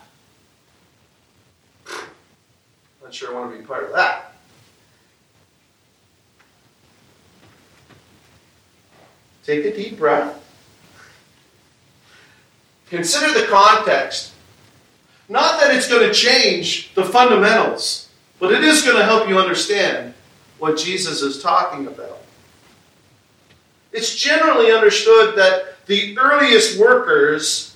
Not 3.01 3.13
sure 3.13 3.31
I 3.31 3.39
want 3.39 3.53
to 3.53 3.57
be 3.57 3.65
part 3.65 3.85
of 3.85 3.93
that. 3.93 4.33
Take 9.45 9.63
a 9.63 9.73
deep 9.73 9.97
breath. 9.97 10.41
Consider 12.89 13.39
the 13.39 13.47
context. 13.47 14.33
Not 15.29 15.61
that 15.61 15.73
it's 15.73 15.87
going 15.87 16.05
to 16.05 16.13
change 16.13 16.93
the 16.93 17.05
fundamentals, 17.05 18.09
but 18.37 18.51
it 18.51 18.65
is 18.65 18.81
going 18.81 18.97
to 18.97 19.05
help 19.05 19.29
you 19.29 19.39
understand 19.39 20.13
what 20.59 20.77
Jesus 20.77 21.21
is 21.21 21.41
talking 21.41 21.87
about. 21.87 22.21
It's 23.93 24.13
generally 24.13 24.73
understood 24.73 25.37
that 25.37 25.74
the 25.85 26.17
earliest 26.17 26.79
workers 26.79 27.75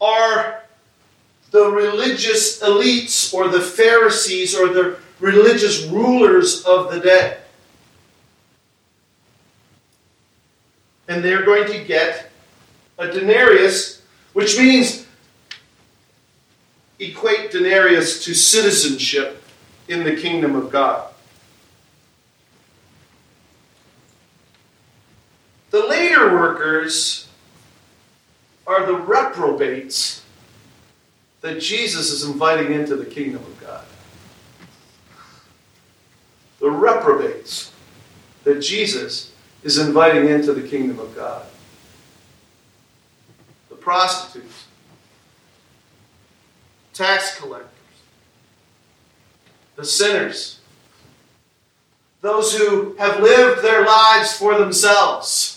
are 0.00 0.62
the 1.50 1.70
religious 1.70 2.60
elites 2.60 3.32
or 3.32 3.48
the 3.48 3.60
Pharisees 3.60 4.56
or 4.56 4.68
the 4.68 4.98
religious 5.20 5.84
rulers 5.84 6.64
of 6.64 6.92
the 6.92 7.00
day. 7.00 7.38
And 11.08 11.24
they're 11.24 11.44
going 11.44 11.70
to 11.70 11.84
get 11.84 12.30
a 12.98 13.08
denarius, 13.08 14.02
which 14.32 14.58
means 14.58 15.06
equate 16.98 17.50
denarius 17.50 18.24
to 18.24 18.34
citizenship 18.34 19.42
in 19.88 20.04
the 20.04 20.16
kingdom 20.16 20.54
of 20.54 20.70
God. 20.70 21.13
The 25.74 25.88
later 25.88 26.32
workers 26.32 27.26
are 28.64 28.86
the 28.86 28.94
reprobates 28.94 30.22
that 31.40 31.60
Jesus 31.60 32.12
is 32.12 32.22
inviting 32.22 32.72
into 32.72 32.94
the 32.94 33.04
kingdom 33.04 33.42
of 33.42 33.60
God. 33.60 33.84
The 36.60 36.70
reprobates 36.70 37.72
that 38.44 38.60
Jesus 38.60 39.32
is 39.64 39.78
inviting 39.78 40.28
into 40.28 40.52
the 40.52 40.62
kingdom 40.62 41.00
of 41.00 41.12
God. 41.16 41.44
The 43.68 43.74
prostitutes, 43.74 44.66
tax 46.92 47.36
collectors, 47.36 47.68
the 49.74 49.84
sinners, 49.84 50.60
those 52.20 52.56
who 52.56 52.94
have 52.94 53.20
lived 53.20 53.60
their 53.60 53.84
lives 53.84 54.36
for 54.36 54.56
themselves 54.56 55.53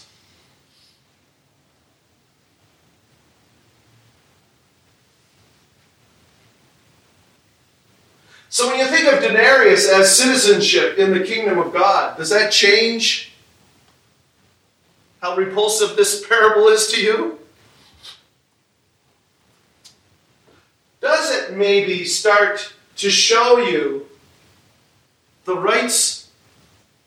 So 8.49 8.67
when 8.67 8.79
you 8.79 8.85
think 8.85 9.11
of 9.11 9.21
denarius 9.21 9.89
as 9.89 10.17
citizenship 10.17 10.97
in 10.97 11.11
the 11.11 11.19
kingdom 11.19 11.59
of 11.59 11.73
God, 11.73 12.17
does 12.17 12.29
that 12.29 12.51
change 12.51 13.33
how 15.21 15.35
repulsive 15.35 15.97
this 15.97 16.25
parable 16.25 16.67
is 16.67 16.87
to 16.93 17.01
you? 17.01 17.39
Does 21.01 21.31
it 21.31 21.57
maybe 21.57 22.05
start 22.05 22.73
to 22.97 23.09
show 23.09 23.57
you 23.57 24.07
the 25.45 25.55
rights 25.55 26.29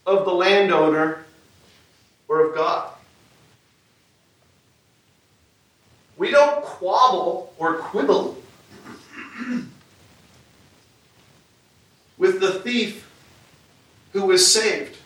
of 0.06 0.24
the 0.24 0.32
landowner 0.32 1.24
or 2.28 2.46
of 2.46 2.54
God? 2.54 2.92
We 6.16 6.30
don't 6.30 6.62
quabble 6.62 7.54
or 7.56 7.78
quibble 7.78 8.36
with 12.20 12.38
the 12.38 12.52
thief 12.52 13.10
who 14.12 14.26
was 14.26 14.52
saved. 14.52 14.96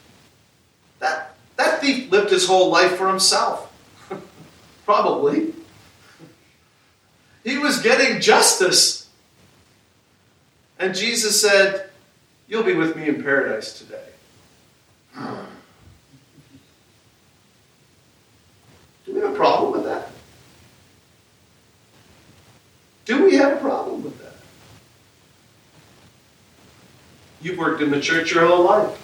That, 0.98 1.37
that 1.57 1.81
thief 1.81 2.11
lived 2.11 2.31
his 2.31 2.46
whole 2.46 2.70
life 2.70 2.96
for 2.96 3.09
himself. 3.09 3.72
Probably. 4.85 5.55
He 7.44 7.57
was 7.57 7.81
getting 7.81 8.20
justice. 8.20 9.09
And 10.79 10.94
Jesus 10.94 11.40
said, 11.40 11.88
You'll 12.46 12.64
be 12.64 12.74
with 12.74 12.94
me 12.94 13.09
in 13.09 13.22
paradise 13.22 13.79
today. 13.79 14.05
Do 19.07 19.14
we 19.14 19.20
have 19.20 19.33
a 19.33 19.37
problem 19.37 19.72
with 19.72 19.85
that? 19.85 20.11
Do 23.07 23.24
we 23.24 23.37
have 23.37 23.57
a 23.57 23.61
problem 23.61 24.03
with 24.03 24.18
that? 24.18 24.23
You've 27.44 27.59
worked 27.59 27.83
in 27.83 27.90
the 27.90 28.00
church 28.00 28.33
your 28.33 28.46
whole 28.46 28.64
life. 28.64 28.98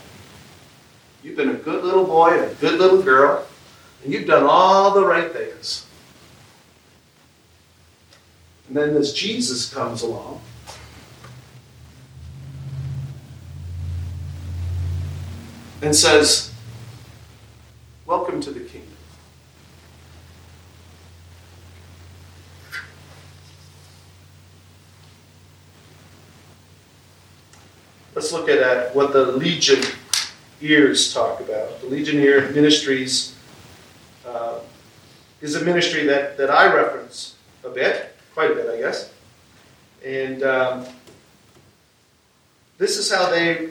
You've 1.22 1.37
been 1.37 1.50
a 1.50 1.55
good 1.55 1.85
little 1.85 2.07
boy 2.07 2.40
and 2.40 2.50
a 2.50 2.55
good 2.55 2.81
little 2.81 3.03
girl, 3.03 3.46
and 4.03 4.11
you've 4.11 4.26
done 4.26 4.44
all 4.48 4.94
the 4.94 5.05
right 5.05 5.31
things. 5.31 5.85
And 8.66 8.76
then 8.79 8.94
this 8.94 9.12
Jesus 9.12 9.70
comes 9.70 10.00
along. 10.00 10.40
And 15.83 15.94
says, 15.94 16.50
Welcome 18.07 18.40
to 18.40 18.50
the 18.50 18.61
kingdom. 18.61 18.90
let's 28.20 28.30
look 28.40 28.48
at, 28.48 28.59
at 28.59 28.94
what 28.94 29.12
the 29.12 29.33
Legion 29.33 29.83
ears 30.62 31.12
talk 31.12 31.40
about. 31.40 31.81
The 31.81 31.87
Ligonier 31.88 32.50
Ministries 32.53 33.37
uh, 34.26 34.61
is 35.42 35.57
a 35.57 35.64
ministry 35.64 36.05
that, 36.07 36.38
that 36.38 36.50
I 36.50 36.74
reference 36.74 37.37
a 37.64 37.68
bit, 37.68 38.16
quite 38.35 38.50
a 38.50 38.55
bit, 38.55 38.70
I 38.70 38.79
guess. 38.79 39.12
And 40.05 40.42
um, 40.42 40.87
this 42.79 42.96
is 42.96 43.12
how 43.12 43.29
they 43.31 43.70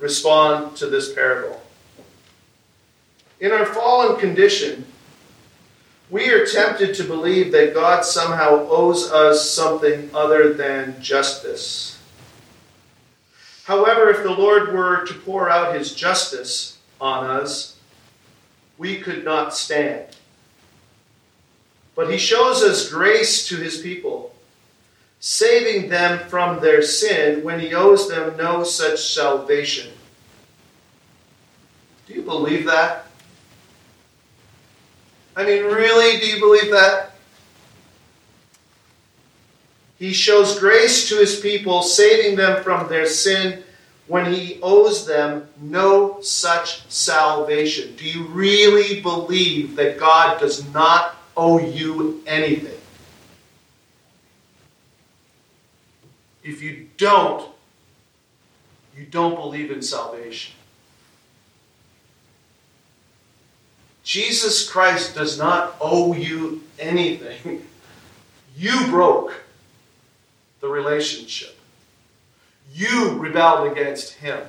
respond 0.00 0.76
to 0.78 0.86
this 0.86 1.12
parable. 1.12 1.62
In 3.40 3.52
our 3.52 3.66
fallen 3.66 4.18
condition, 4.18 4.84
we 6.10 6.30
are 6.30 6.44
tempted 6.44 6.94
to 6.96 7.04
believe 7.04 7.52
that 7.52 7.74
God 7.74 8.04
somehow 8.04 8.66
owes 8.68 9.12
us 9.12 9.48
something 9.48 10.10
other 10.12 10.52
than 10.54 11.00
justice. 11.00 11.97
However, 13.68 14.08
if 14.08 14.22
the 14.22 14.30
Lord 14.30 14.72
were 14.72 15.04
to 15.04 15.12
pour 15.12 15.50
out 15.50 15.74
his 15.74 15.94
justice 15.94 16.78
on 17.02 17.26
us, 17.26 17.76
we 18.78 18.96
could 18.96 19.26
not 19.26 19.54
stand. 19.54 20.16
But 21.94 22.10
he 22.10 22.16
shows 22.16 22.62
us 22.62 22.88
grace 22.88 23.46
to 23.48 23.56
his 23.56 23.82
people, 23.82 24.34
saving 25.20 25.90
them 25.90 26.26
from 26.30 26.60
their 26.60 26.80
sin 26.80 27.44
when 27.44 27.60
he 27.60 27.74
owes 27.74 28.08
them 28.08 28.38
no 28.38 28.64
such 28.64 29.00
salvation. 29.00 29.92
Do 32.06 32.14
you 32.14 32.22
believe 32.22 32.64
that? 32.64 33.08
I 35.36 35.44
mean, 35.44 35.64
really, 35.64 36.18
do 36.20 36.26
you 36.26 36.40
believe 36.40 36.70
that? 36.70 37.07
He 39.98 40.12
shows 40.12 40.58
grace 40.58 41.08
to 41.08 41.16
his 41.16 41.40
people, 41.40 41.82
saving 41.82 42.36
them 42.36 42.62
from 42.62 42.88
their 42.88 43.06
sin 43.06 43.64
when 44.06 44.32
he 44.32 44.58
owes 44.62 45.06
them 45.06 45.48
no 45.60 46.20
such 46.20 46.88
salvation. 46.88 47.94
Do 47.96 48.08
you 48.08 48.24
really 48.26 49.00
believe 49.00 49.76
that 49.76 49.98
God 49.98 50.40
does 50.40 50.72
not 50.72 51.16
owe 51.36 51.58
you 51.58 52.22
anything? 52.26 52.78
If 56.44 56.62
you 56.62 56.88
don't, 56.96 57.46
you 58.96 59.04
don't 59.04 59.34
believe 59.34 59.70
in 59.70 59.82
salvation. 59.82 60.54
Jesus 64.04 64.66
Christ 64.66 65.14
does 65.14 65.38
not 65.38 65.76
owe 65.80 66.14
you 66.14 66.62
anything. 66.78 67.66
You 68.60 68.88
broke 68.88 69.34
the 70.60 70.68
relationship. 70.68 71.56
You 72.74 73.18
rebelled 73.18 73.72
against 73.72 74.14
him. 74.14 74.40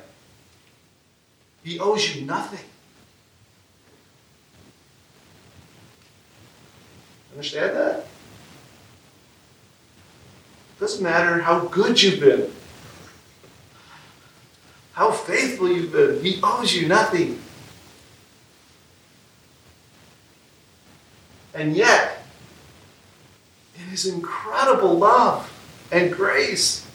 He 1.62 1.78
owes 1.78 2.14
you 2.14 2.26
nothing. 2.26 2.66
Understand 7.32 7.76
that? 7.76 7.98
It 10.76 10.80
doesn't 10.80 11.02
matter 11.02 11.40
how 11.40 11.60
good 11.66 12.02
you've 12.02 12.20
been. 12.20 12.50
how 14.92 15.10
faithful 15.12 15.66
you've 15.66 15.92
been. 15.92 16.22
He 16.22 16.38
owes 16.42 16.74
you 16.74 16.86
nothing. 16.86 17.40
And 21.54 21.74
yet, 21.74 22.22
in 23.78 23.84
his 23.86 24.04
incredible 24.06 24.98
love 24.98 25.50
and 25.92 26.12
grace, 26.12 26.86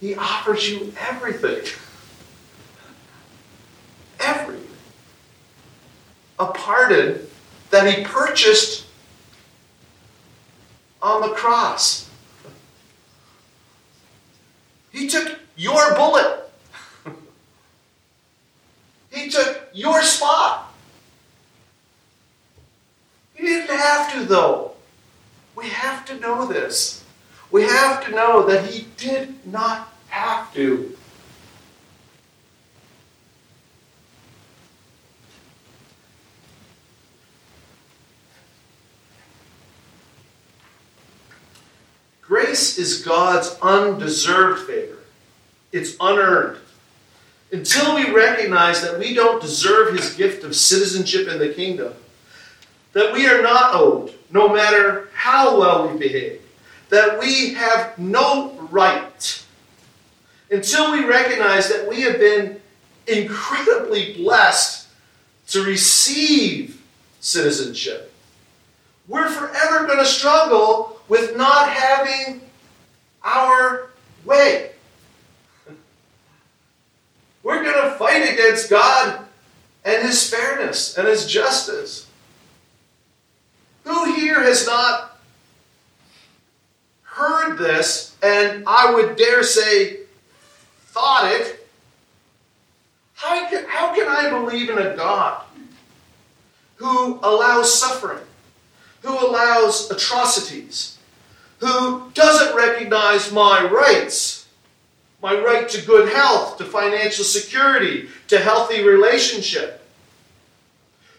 he 0.00 0.14
offers 0.14 0.68
you 0.68 0.92
everything. 0.98 1.62
Everything. 4.18 4.66
A 6.38 6.46
pardon 6.46 7.20
that 7.70 7.94
he 7.94 8.02
purchased 8.04 8.86
on 11.02 11.20
the 11.20 11.28
cross. 11.34 12.08
He 14.90 15.06
took 15.06 15.38
your 15.56 15.94
bullet. 15.94 16.50
he 19.10 19.28
took 19.30 19.68
your 19.72 20.02
spot. 20.02 20.72
He 23.34 23.46
didn't 23.46 23.76
have 23.76 24.12
to, 24.14 24.24
though. 24.24 24.72
We 25.60 25.68
have 25.68 26.06
to 26.06 26.18
know 26.18 26.46
this. 26.46 27.04
We 27.50 27.64
have 27.64 28.02
to 28.06 28.12
know 28.12 28.46
that 28.46 28.64
he 28.70 28.86
did 28.96 29.46
not 29.46 29.92
have 30.08 30.54
to. 30.54 30.96
Grace 42.22 42.78
is 42.78 43.02
God's 43.02 43.58
undeserved 43.60 44.66
favor. 44.66 44.98
It's 45.72 45.94
unearned. 46.00 46.58
Until 47.52 47.96
we 47.96 48.10
recognize 48.12 48.80
that 48.80 48.98
we 48.98 49.12
don't 49.12 49.42
deserve 49.42 49.94
his 49.94 50.14
gift 50.14 50.42
of 50.42 50.56
citizenship 50.56 51.28
in 51.28 51.38
the 51.38 51.52
kingdom, 51.52 51.92
that 52.92 53.12
we 53.12 53.26
are 53.26 53.42
not 53.42 53.74
owed, 53.74 54.14
no 54.30 54.48
matter 54.48 55.09
how 55.20 55.60
well 55.60 55.86
we 55.86 55.98
behave, 55.98 56.40
that 56.88 57.20
we 57.20 57.52
have 57.52 57.98
no 57.98 58.52
right, 58.70 59.44
until 60.50 60.92
we 60.92 61.04
recognize 61.04 61.68
that 61.68 61.86
we 61.86 62.00
have 62.00 62.18
been 62.18 62.58
incredibly 63.06 64.14
blessed 64.14 64.88
to 65.48 65.62
receive 65.62 66.82
citizenship, 67.20 68.10
we're 69.08 69.28
forever 69.28 69.86
going 69.86 69.98
to 69.98 70.06
struggle 70.06 70.98
with 71.06 71.36
not 71.36 71.68
having 71.68 72.40
our 73.22 73.90
way. 74.24 74.70
We're 77.42 77.62
going 77.62 77.90
to 77.90 77.96
fight 77.96 78.32
against 78.32 78.70
God 78.70 79.26
and 79.84 80.02
His 80.02 80.30
fairness 80.30 80.96
and 80.96 81.06
His 81.06 81.26
justice. 81.26 82.06
Who 83.84 84.14
here 84.14 84.42
has 84.42 84.66
not 84.66 85.09
heard 87.20 87.58
this 87.58 88.16
and 88.22 88.64
I 88.66 88.92
would 88.94 89.16
dare 89.16 89.42
say 89.42 89.98
thought 90.86 91.30
it? 91.32 91.68
How 93.14 93.48
can, 93.50 93.64
how 93.68 93.94
can 93.94 94.08
I 94.08 94.30
believe 94.30 94.70
in 94.70 94.78
a 94.78 94.96
God 94.96 95.42
who 96.76 97.20
allows 97.22 97.78
suffering, 97.78 98.24
who 99.02 99.12
allows 99.12 99.90
atrocities, 99.90 100.96
who 101.58 102.10
doesn't 102.14 102.56
recognize 102.56 103.30
my 103.30 103.62
rights, 103.64 104.48
my 105.22 105.34
right 105.34 105.68
to 105.68 105.86
good 105.86 106.10
health, 106.10 106.56
to 106.56 106.64
financial 106.64 107.24
security, 107.24 108.08
to 108.28 108.38
healthy 108.38 108.82
relationship, 108.82 109.86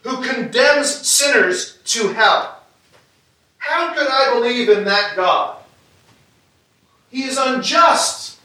who 0.01 0.23
condemns 0.23 0.89
sinners 0.89 1.77
to 1.85 2.07
hell. 2.13 2.63
How 3.59 3.93
could 3.93 4.07
I 4.09 4.33
believe 4.33 4.69
in 4.69 4.85
that 4.85 5.15
God? 5.15 5.60
He 7.11 7.23
is 7.23 7.37
unjust. 7.37 8.39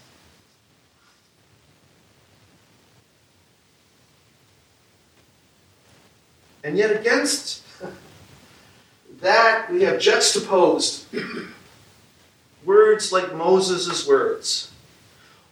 And 6.65 6.77
yet, 6.77 6.91
against 6.91 7.63
that, 9.21 9.71
we 9.71 9.83
have 9.83 10.01
juxtaposed 10.01 11.07
words 12.65 13.13
like 13.13 13.33
Moses' 13.37 14.07
words. 14.07 14.73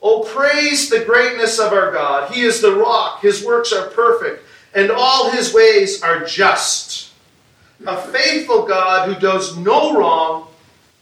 Oh, 0.03 0.25
praise 0.25 0.91
the 0.91 1.05
greatness 1.05 1.61
of 1.61 1.73
our 1.73 1.93
God. 1.93 2.33
He 2.33 2.43
is 2.43 2.61
the 2.61 2.75
rock, 2.75 3.23
his 3.23 3.45
works 3.45 3.73
are 3.73 3.87
perfect, 3.91 4.45
and 4.75 4.91
all 4.91 5.31
his 5.31 5.55
ways 5.55 6.03
are 6.03 6.25
just. 6.25 7.13
A 7.87 7.97
faithful 7.97 8.67
God 8.67 9.09
who 9.09 9.19
does 9.21 9.57
no 9.57 9.97
wrong, 9.97 10.49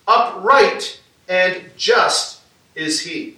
upright 0.06 1.00
and 1.28 1.62
just 1.76 2.40
is 2.74 3.00
he. 3.00 3.36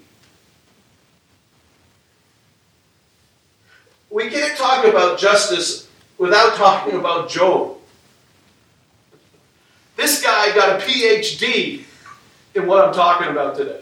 We 4.10 4.30
can't 4.30 4.56
talk 4.56 4.84
about 4.84 5.18
justice 5.18 5.88
without 6.18 6.54
talking 6.54 6.98
about 6.98 7.28
Job. 7.28 7.76
This 9.96 10.22
guy 10.22 10.54
got 10.54 10.80
a 10.80 10.84
PhD 10.84 11.82
in 12.54 12.66
what 12.66 12.84
I'm 12.84 12.94
talking 12.94 13.28
about 13.28 13.56
today. 13.56 13.80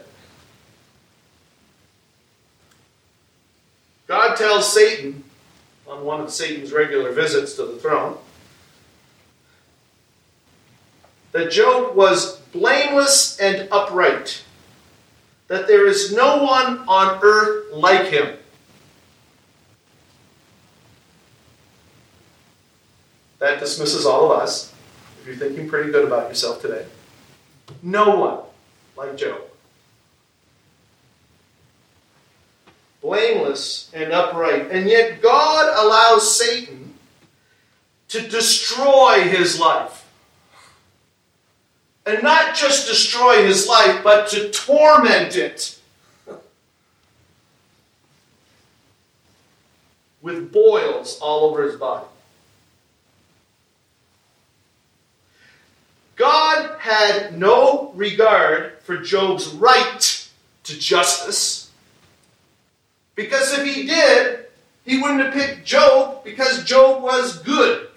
God 4.07 4.37
tells 4.37 4.71
Satan 4.71 5.25
on 5.87 6.05
one 6.05 6.21
of 6.21 6.31
Satan's 6.31 6.73
regular 6.73 7.13
visits 7.13 7.55
to 7.55 7.65
the 7.65 7.77
throne 7.77 8.17
that 11.33 11.51
Job 11.51 11.97
was 11.97 12.42
blameless 12.53 13.39
and 13.41 13.69
upright, 13.73 14.45
that 15.49 15.67
there 15.67 15.87
is 15.87 16.15
no 16.15 16.43
one 16.43 16.79
on 16.87 17.19
earth 17.23 17.73
like 17.73 18.07
him. 18.07 18.37
That 23.39 23.59
dismisses 23.59 24.07
all 24.07 24.31
of 24.31 24.39
us, 24.39 24.73
if 25.21 25.27
you're 25.27 25.37
thinking 25.37 25.69
pretty 25.69 25.91
good 25.91 26.05
about 26.05 26.29
yourself 26.29 26.63
today. 26.63 26.87
No 27.83 28.17
one 28.17 28.39
like 28.97 29.17
Job. 29.17 29.41
Blameless 33.01 33.91
and 33.93 34.13
upright. 34.13 34.71
And 34.71 34.89
yet 34.89 35.21
God 35.21 35.73
allows 35.85 36.39
Satan 36.39 36.95
to 38.09 38.21
destroy 38.29 39.23
his 39.23 39.59
life. 39.59 40.02
And 42.05 42.23
not 42.23 42.57
just 42.57 42.89
destroy 42.89 43.45
his 43.45 43.69
life, 43.69 44.03
but 44.03 44.29
to 44.31 44.51
torment 44.51 45.37
it. 45.37 45.79
With 50.21 50.53
boils 50.53 51.19
all 51.21 51.51
over 51.51 51.63
his 51.65 51.77
body. 51.77 52.07
God 56.17 56.79
had 56.79 57.39
no 57.39 57.93
regard 57.95 58.79
for 58.83 58.99
Job's 58.99 59.49
right 59.49 60.29
to 60.65 60.79
justice. 60.79 61.71
Because 63.15 63.53
if 63.59 63.65
he 63.65 63.87
did, 63.87 64.47
he 64.85 65.01
wouldn't 65.01 65.21
have 65.21 65.35
picked 65.35 65.65
Job 65.65 66.25
because 66.25 66.65
Job 66.65 67.03
was 67.03 67.39
good. 67.43 67.89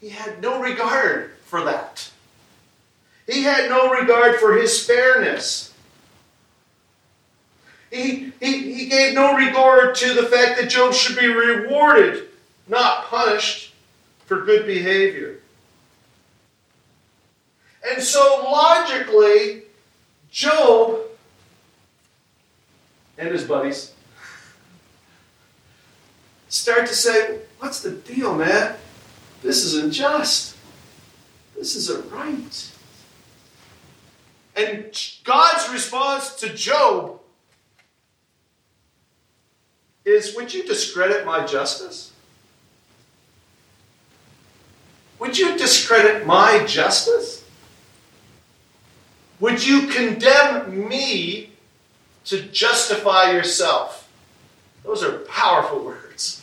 He 0.00 0.08
had 0.08 0.42
no 0.42 0.60
regard 0.60 1.32
for 1.52 1.62
that. 1.64 2.10
He 3.26 3.42
had 3.42 3.68
no 3.68 3.90
regard 3.90 4.40
for 4.40 4.56
his 4.56 4.86
fairness. 4.86 5.74
He, 7.90 8.32
he, 8.40 8.72
he 8.74 8.86
gave 8.86 9.12
no 9.12 9.36
regard 9.36 9.94
to 9.96 10.14
the 10.14 10.22
fact 10.22 10.58
that 10.58 10.70
Job 10.70 10.94
should 10.94 11.18
be 11.18 11.26
rewarded, 11.26 12.28
not 12.68 13.04
punished, 13.04 13.74
for 14.24 14.46
good 14.46 14.64
behavior. 14.64 15.40
And 17.86 18.02
so 18.02 18.48
logically, 18.50 19.64
Job 20.30 21.00
and 23.18 23.28
his 23.28 23.44
buddies 23.44 23.92
start 26.48 26.86
to 26.86 26.94
say, 26.94 27.40
What's 27.58 27.82
the 27.82 27.90
deal, 27.90 28.34
man? 28.34 28.76
This 29.42 29.66
isn't 29.66 29.92
just. 29.92 30.51
This 31.62 31.76
is 31.76 31.90
a 31.90 32.02
right. 32.02 32.72
And 34.56 35.12
God's 35.22 35.72
response 35.72 36.34
to 36.40 36.52
Job 36.52 37.20
is 40.04 40.34
Would 40.34 40.52
you 40.52 40.64
discredit 40.64 41.24
my 41.24 41.46
justice? 41.46 42.10
Would 45.20 45.38
you 45.38 45.56
discredit 45.56 46.26
my 46.26 46.64
justice? 46.66 47.44
Would 49.38 49.64
you 49.64 49.86
condemn 49.86 50.88
me 50.88 51.52
to 52.24 52.42
justify 52.42 53.30
yourself. 53.30 54.10
Those 54.82 55.04
are 55.04 55.18
powerful 55.18 55.84
words. 55.84 56.42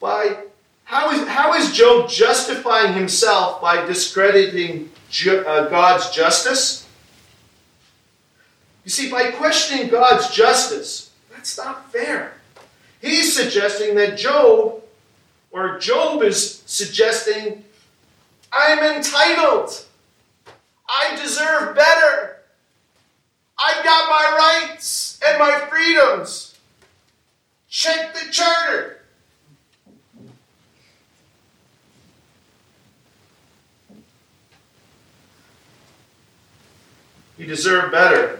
By 0.00 0.38
how 0.84 1.10
is, 1.10 1.26
how 1.26 1.54
is 1.54 1.72
Job 1.72 2.08
justifying 2.08 2.92
himself 2.92 3.60
by 3.60 3.84
discrediting 3.86 4.90
uh, 5.28 5.68
God's 5.68 6.10
justice? 6.10 6.86
You 8.84 8.90
see, 8.90 9.10
by 9.10 9.30
questioning 9.30 9.88
God's 9.88 10.30
justice, 10.34 11.10
that's 11.30 11.56
not 11.56 11.90
fair. 11.92 12.34
He's 13.00 13.34
suggesting 13.34 13.94
that 13.96 14.18
Job, 14.18 14.82
or 15.50 15.78
Job 15.78 16.22
is 16.22 16.62
suggesting, 16.66 17.64
I'm 18.52 18.78
entitled. 18.96 19.84
I 20.88 21.16
deserve 21.16 21.74
better. 21.74 22.36
I've 23.58 23.84
got 23.84 24.10
my 24.10 24.66
rights 24.68 25.20
and 25.26 25.38
my 25.38 25.66
freedoms. 25.68 26.58
Check 27.68 28.14
the 28.14 28.30
charter. 28.30 29.01
You 37.42 37.48
deserve 37.48 37.90
better. 37.90 38.38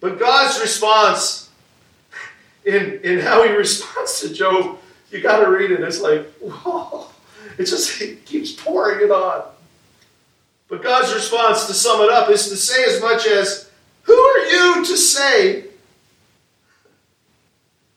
But 0.00 0.18
God's 0.18 0.58
response 0.58 1.50
in, 2.64 2.98
in 3.04 3.18
how 3.18 3.42
he 3.42 3.50
responds 3.54 4.22
to 4.22 4.32
Job, 4.32 4.78
you 5.10 5.20
got 5.20 5.44
to 5.44 5.50
read 5.50 5.70
it. 5.70 5.80
It's 5.80 6.00
like, 6.00 6.26
whoa. 6.40 7.08
It 7.58 7.66
just 7.66 8.00
it 8.00 8.24
keeps 8.24 8.52
pouring 8.52 9.04
it 9.04 9.10
on. 9.10 9.44
But 10.68 10.82
God's 10.82 11.12
response, 11.12 11.66
to 11.66 11.74
sum 11.74 12.00
it 12.00 12.08
up, 12.08 12.30
is 12.30 12.48
to 12.48 12.56
say 12.56 12.84
as 12.84 13.02
much 13.02 13.26
as, 13.26 13.68
Who 14.04 14.14
are 14.14 14.46
you 14.46 14.86
to 14.86 14.96
say? 14.96 15.64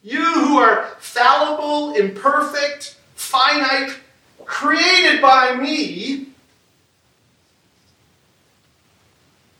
You 0.03 0.33
who 0.33 0.57
are 0.57 0.87
fallible, 0.99 1.93
imperfect, 1.93 2.97
finite, 3.15 3.97
created 4.43 5.21
by 5.21 5.55
me, 5.55 6.31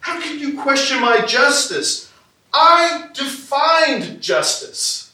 how 0.02 0.20
can 0.20 0.40
you 0.40 0.51
question 0.62 1.02
my 1.02 1.26
justice? 1.26 2.12
I 2.54 3.10
defined 3.14 4.22
justice. 4.22 5.14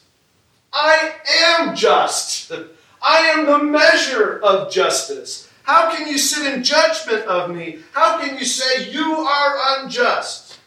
I 0.72 1.14
am 1.50 1.74
just. 1.74 2.52
I 3.02 3.18
am 3.28 3.46
the 3.46 3.58
measure 3.58 4.40
of 4.40 4.72
justice. 4.72 5.48
How 5.62 5.94
can 5.94 6.08
you 6.08 6.18
sit 6.18 6.52
in 6.52 6.62
judgment 6.62 7.26
of 7.26 7.50
me? 7.54 7.80
How 7.92 8.18
can 8.20 8.38
you 8.38 8.44
say 8.44 8.90
you 8.90 9.16
are 9.16 9.82
unjust? 9.82 10.58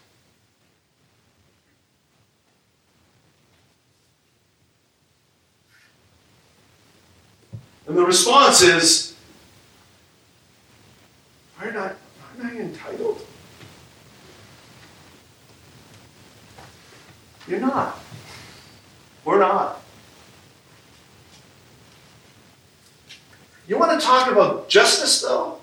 And 7.87 7.97
the 7.97 8.05
response 8.05 8.61
is, 8.61 9.15
aren't 11.59 11.75
I, 11.75 11.91
aren't 12.39 12.45
I 12.45 12.57
entitled? 12.57 13.00
You're 17.51 17.59
not. 17.59 17.99
We're 19.25 19.39
not. 19.39 19.81
You 23.67 23.77
want 23.77 23.99
to 23.99 24.05
talk 24.05 24.31
about 24.31 24.69
justice, 24.69 25.21
though? 25.21 25.57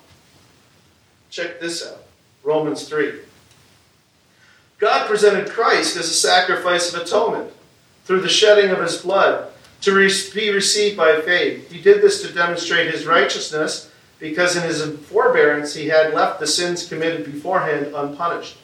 Check 1.30 1.60
this 1.60 1.86
out 1.86 2.02
Romans 2.44 2.86
3. 2.86 3.20
God 4.78 5.08
presented 5.08 5.48
Christ 5.48 5.96
as 5.96 6.10
a 6.10 6.14
sacrifice 6.14 6.92
of 6.92 7.00
atonement 7.00 7.54
through 8.04 8.20
the 8.20 8.28
shedding 8.28 8.70
of 8.70 8.82
his 8.82 8.98
blood 8.98 9.50
to 9.80 9.94
be 10.34 10.50
received 10.50 10.94
by 10.94 11.22
faith. 11.22 11.72
He 11.72 11.80
did 11.80 12.02
this 12.02 12.20
to 12.20 12.34
demonstrate 12.34 12.92
his 12.92 13.06
righteousness 13.06 13.90
because 14.18 14.56
in 14.56 14.62
his 14.62 14.82
forbearance 15.06 15.74
he 15.74 15.88
had 15.88 16.12
left 16.12 16.38
the 16.38 16.46
sins 16.46 16.86
committed 16.86 17.24
beforehand 17.24 17.94
unpunished. 17.94 18.58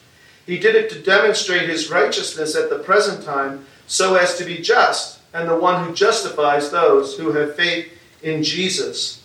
He 0.47 0.59
did 0.59 0.75
it 0.75 0.91
to 0.91 1.01
demonstrate 1.01 1.69
his 1.69 1.91
righteousness 1.91 2.55
at 2.55 2.71
the 2.71 2.79
present 2.79 3.25
time 3.25 3.67
so 3.87 4.15
as 4.15 4.37
to 4.39 4.45
be 4.45 4.59
just 4.59 5.21
and 5.33 5.49
the 5.49 5.57
one 5.57 5.85
who 5.85 5.95
justifies 5.95 6.71
those 6.71 7.19
who 7.19 7.33
have 7.33 7.57
faith 7.57 7.93
in 8.23 8.43
Jesus. 8.43 9.23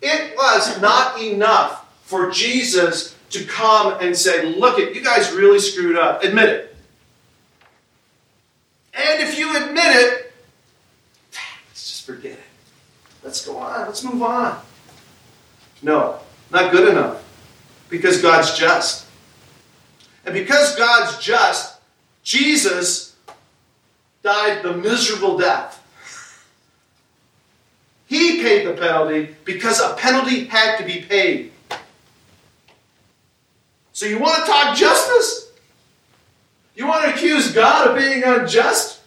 It 0.00 0.36
was 0.36 0.80
not 0.80 1.20
enough 1.20 1.86
for 2.02 2.30
Jesus 2.30 3.16
to 3.30 3.44
come 3.44 3.96
and 4.00 4.16
say, 4.16 4.54
Look 4.54 4.78
it, 4.78 4.94
you 4.94 5.02
guys 5.02 5.32
really 5.32 5.58
screwed 5.58 5.96
up. 5.96 6.22
Admit 6.22 6.48
it. 6.48 6.76
And 8.92 9.22
if 9.22 9.38
you 9.38 9.56
admit 9.56 9.84
it, 9.86 10.32
let's 11.32 11.90
just 11.90 12.06
forget 12.06 12.32
it. 12.32 12.38
Let's 13.24 13.44
go 13.44 13.56
on. 13.56 13.86
Let's 13.86 14.04
move 14.04 14.22
on. 14.22 14.60
No, 15.82 16.20
not 16.52 16.70
good 16.70 16.90
enough. 16.90 17.22
Because 17.88 18.22
God's 18.22 18.56
just. 18.56 19.03
And 20.24 20.34
because 20.34 20.76
God's 20.76 21.18
just, 21.22 21.78
Jesus 22.22 23.14
died 24.22 24.62
the 24.62 24.72
miserable 24.72 25.36
death 25.36 25.84
he 28.14 28.42
paid 28.42 28.66
the 28.66 28.74
penalty 28.74 29.34
because 29.44 29.80
a 29.80 29.94
penalty 29.94 30.44
had 30.44 30.76
to 30.78 30.84
be 30.84 31.00
paid. 31.00 31.52
So 33.92 34.06
you 34.06 34.18
want 34.18 34.44
to 34.44 34.50
talk 34.50 34.76
justice? 34.76 35.50
You 36.76 36.86
want 36.86 37.04
to 37.04 37.14
accuse 37.14 37.52
God 37.52 37.88
of 37.88 37.96
being 37.96 38.22
unjust? 38.22 39.00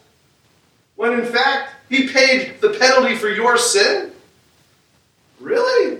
When 0.95 1.13
in 1.13 1.25
fact, 1.25 1.73
he 1.89 2.07
paid 2.09 2.59
the 2.59 2.71
penalty 2.71 3.15
for 3.15 3.29
your 3.29 3.57
sin? 3.57 4.11
Really? 5.39 5.99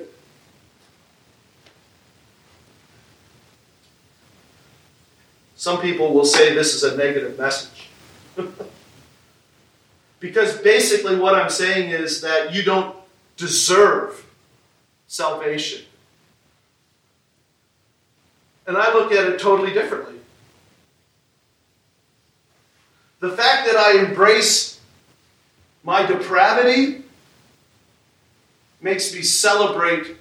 Some 5.68 5.82
people 5.82 6.14
will 6.14 6.24
say 6.24 6.54
this 6.54 6.74
is 6.74 6.84
a 6.84 6.96
negative 6.96 7.38
message. 7.38 7.90
because 10.22 10.58
basically, 10.60 11.18
what 11.18 11.36
I'm 11.36 11.50
saying 11.50 11.90
is 11.90 12.22
that 12.22 12.54
you 12.54 12.64
don't 12.64 12.96
deserve 13.36 14.26
salvation. 15.08 15.84
And 18.66 18.78
I 18.78 18.94
look 18.94 19.12
at 19.12 19.28
it 19.28 19.42
totally 19.42 19.74
differently. 19.74 20.16
The 23.20 23.32
fact 23.32 23.68
that 23.68 23.76
I 23.76 24.06
embrace 24.06 24.80
my 25.84 26.06
depravity 26.06 27.04
makes 28.80 29.14
me 29.14 29.22
celebrate 29.22 30.16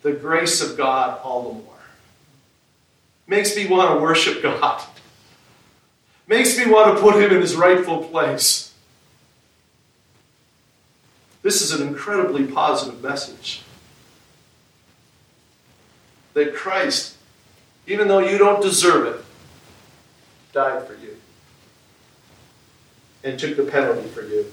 the 0.00 0.12
grace 0.12 0.62
of 0.62 0.78
God 0.78 1.20
all 1.22 1.42
the 1.42 1.58
more. 1.58 1.67
Makes 3.28 3.54
me 3.54 3.66
want 3.66 3.94
to 3.94 4.02
worship 4.02 4.42
God. 4.42 4.82
Makes 6.26 6.58
me 6.58 6.66
want 6.66 6.96
to 6.96 7.02
put 7.02 7.22
Him 7.22 7.30
in 7.30 7.40
His 7.40 7.54
rightful 7.54 8.04
place. 8.04 8.72
This 11.42 11.62
is 11.62 11.78
an 11.78 11.86
incredibly 11.86 12.46
positive 12.46 13.02
message. 13.02 13.62
That 16.32 16.54
Christ, 16.54 17.16
even 17.86 18.08
though 18.08 18.18
you 18.18 18.38
don't 18.38 18.62
deserve 18.62 19.06
it, 19.06 19.24
died 20.52 20.86
for 20.86 20.94
you 20.94 21.16
and 23.24 23.38
took 23.38 23.56
the 23.56 23.64
penalty 23.64 24.08
for 24.08 24.22
you. 24.22 24.46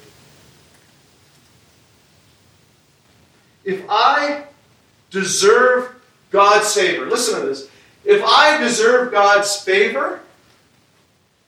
If 3.63 3.83
I 3.89 4.45
deserve 5.11 5.95
God's 6.29 6.73
favor, 6.73 7.05
listen 7.05 7.39
to 7.39 7.47
this. 7.47 7.69
If 8.05 8.23
I 8.23 8.59
deserve 8.59 9.11
God's 9.11 9.59
favor, 9.59 10.21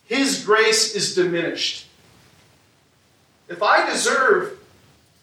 His 0.06 0.44
grace 0.44 0.96
is 0.96 1.14
diminished. 1.14 1.86
If 3.48 3.62
I 3.62 3.90
deserve 3.90 4.58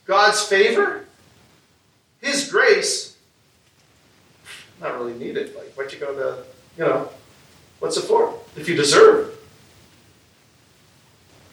God's 0.07 0.43
favor, 0.43 1.07
His 2.21 2.51
grace, 2.51 3.17
not 4.81 4.97
really 4.99 5.15
needed. 5.15 5.55
Like, 5.57 5.73
what 5.77 5.93
you 5.93 5.99
go 5.99 6.15
to, 6.15 6.45
you 6.79 6.85
know, 6.85 7.09
what's 7.81 7.97
it 7.97 8.03
for? 8.03 8.39
If 8.57 8.69
you 8.69 8.77
deserve 8.77 9.37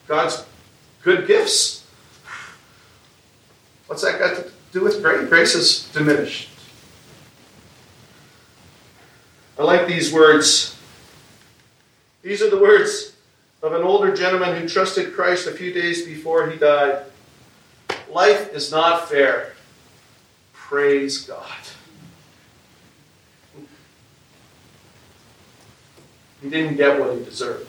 God's 0.06 0.44
good 1.02 1.26
gifts, 1.26 1.84
what's 3.86 4.02
that 4.02 4.18
got 4.18 4.36
to 4.36 4.50
do 4.72 4.82
with 4.84 5.02
grace? 5.02 5.28
Grace 5.28 5.54
is 5.54 5.88
diminished. 5.92 6.50
I 9.58 9.64
like 9.64 9.86
these 9.86 10.12
words. 10.12 10.76
These 12.22 12.42
are 12.42 12.50
the 12.50 12.58
words 12.58 13.14
of 13.62 13.74
an 13.74 13.82
older 13.82 14.14
gentleman 14.14 14.60
who 14.60 14.68
trusted 14.68 15.14
Christ 15.14 15.46
a 15.46 15.52
few 15.52 15.72
days 15.72 16.04
before 16.04 16.50
he 16.50 16.58
died. 16.58 17.04
Life 18.10 18.52
is 18.54 18.70
not 18.70 19.08
fair. 19.08 19.54
Praise 20.52 21.26
God. 21.26 21.46
He 26.42 26.50
didn't 26.50 26.76
get 26.76 26.98
what 26.98 27.16
he 27.16 27.24
deserved. 27.24 27.68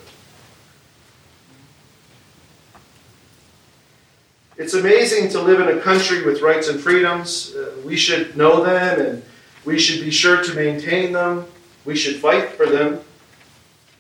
It's 4.58 4.74
amazing 4.74 5.30
to 5.30 5.42
live 5.42 5.60
in 5.60 5.78
a 5.78 5.82
country 5.82 6.24
with 6.24 6.42
rights 6.42 6.70
and 6.70 6.80
freedoms. 6.80 7.56
Uh, 7.56 7.72
we 7.84 7.98
should 7.98 8.38
know 8.38 8.64
them 8.64 9.00
and 9.00 9.24
we 9.66 9.80
should 9.80 10.04
be 10.04 10.12
sure 10.12 10.44
to 10.44 10.54
maintain 10.54 11.12
them. 11.12 11.46
We 11.86 11.96
should 11.96 12.18
fight 12.18 12.52
for 12.52 12.66
them. 12.66 13.02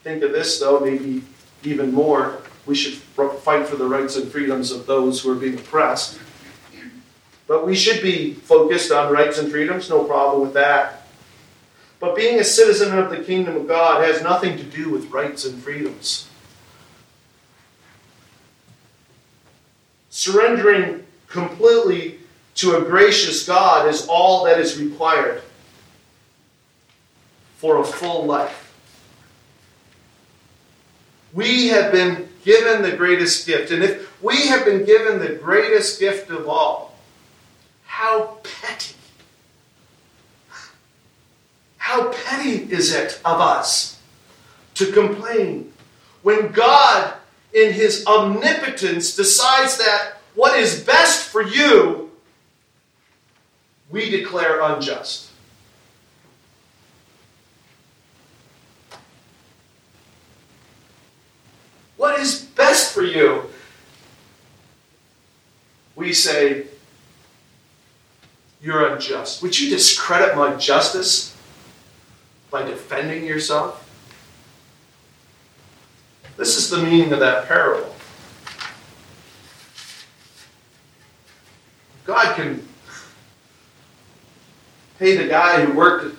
Think 0.03 0.23
of 0.23 0.31
this, 0.31 0.59
though, 0.59 0.79
maybe 0.79 1.23
even 1.63 1.93
more. 1.93 2.41
We 2.65 2.75
should 2.75 2.93
fight 2.93 3.67
for 3.67 3.75
the 3.75 3.85
rights 3.85 4.15
and 4.15 4.31
freedoms 4.31 4.71
of 4.71 4.85
those 4.85 5.21
who 5.21 5.31
are 5.31 5.35
being 5.35 5.55
oppressed. 5.55 6.19
But 7.47 7.65
we 7.65 7.75
should 7.75 8.01
be 8.01 8.33
focused 8.33 8.91
on 8.91 9.11
rights 9.11 9.37
and 9.37 9.51
freedoms, 9.51 9.89
no 9.89 10.03
problem 10.05 10.41
with 10.41 10.53
that. 10.53 11.07
But 11.99 12.15
being 12.15 12.39
a 12.39 12.43
citizen 12.43 12.97
of 12.97 13.09
the 13.09 13.23
kingdom 13.23 13.55
of 13.55 13.67
God 13.67 14.03
has 14.03 14.21
nothing 14.21 14.57
to 14.57 14.63
do 14.63 14.89
with 14.89 15.11
rights 15.11 15.45
and 15.45 15.61
freedoms. 15.61 16.27
Surrendering 20.09 21.05
completely 21.27 22.19
to 22.55 22.77
a 22.77 22.81
gracious 22.81 23.45
God 23.45 23.87
is 23.87 24.07
all 24.07 24.45
that 24.45 24.59
is 24.59 24.79
required 24.79 25.41
for 27.63 27.77
a 27.77 27.83
full 27.85 28.25
life. 28.25 28.75
We 31.31 31.69
have 31.69 31.93
been 31.93 32.27
given 32.43 32.81
the 32.81 32.91
greatest 32.91 33.47
gift. 33.47 33.71
And 33.71 33.81
if 33.81 34.21
we 34.21 34.47
have 34.47 34.65
been 34.65 34.83
given 34.83 35.19
the 35.19 35.35
greatest 35.35 35.97
gift 35.97 36.29
of 36.29 36.49
all, 36.49 36.93
how 37.85 38.39
petty, 38.43 38.95
how 41.77 42.11
petty 42.11 42.69
is 42.69 42.93
it 42.93 43.21
of 43.23 43.39
us 43.39 43.97
to 44.73 44.91
complain 44.91 45.71
when 46.21 46.51
God 46.51 47.13
in 47.53 47.71
his 47.71 48.05
omnipotence 48.05 49.15
decides 49.15 49.77
that 49.77 50.17
what 50.35 50.59
is 50.59 50.83
best 50.83 51.29
for 51.29 51.41
you, 51.41 52.11
we 53.89 54.09
declare 54.09 54.59
unjust. 54.59 55.29
What 62.03 62.19
is 62.19 62.41
best 62.41 62.93
for 62.93 63.01
you? 63.01 63.43
We 65.95 66.11
say, 66.11 66.65
You're 68.61 68.93
unjust. 68.93 69.41
Would 69.41 69.57
you 69.57 69.69
discredit 69.69 70.35
my 70.35 70.53
justice 70.57 71.33
by 72.51 72.63
defending 72.63 73.23
yourself? 73.23 73.89
This 76.35 76.57
is 76.57 76.69
the 76.69 76.79
meaning 76.79 77.13
of 77.13 77.21
that 77.21 77.47
parable. 77.47 77.95
God 82.03 82.35
can 82.35 82.67
pay 84.99 85.15
the 85.15 85.29
guy 85.29 85.63
who 85.63 85.71
worked 85.71 86.17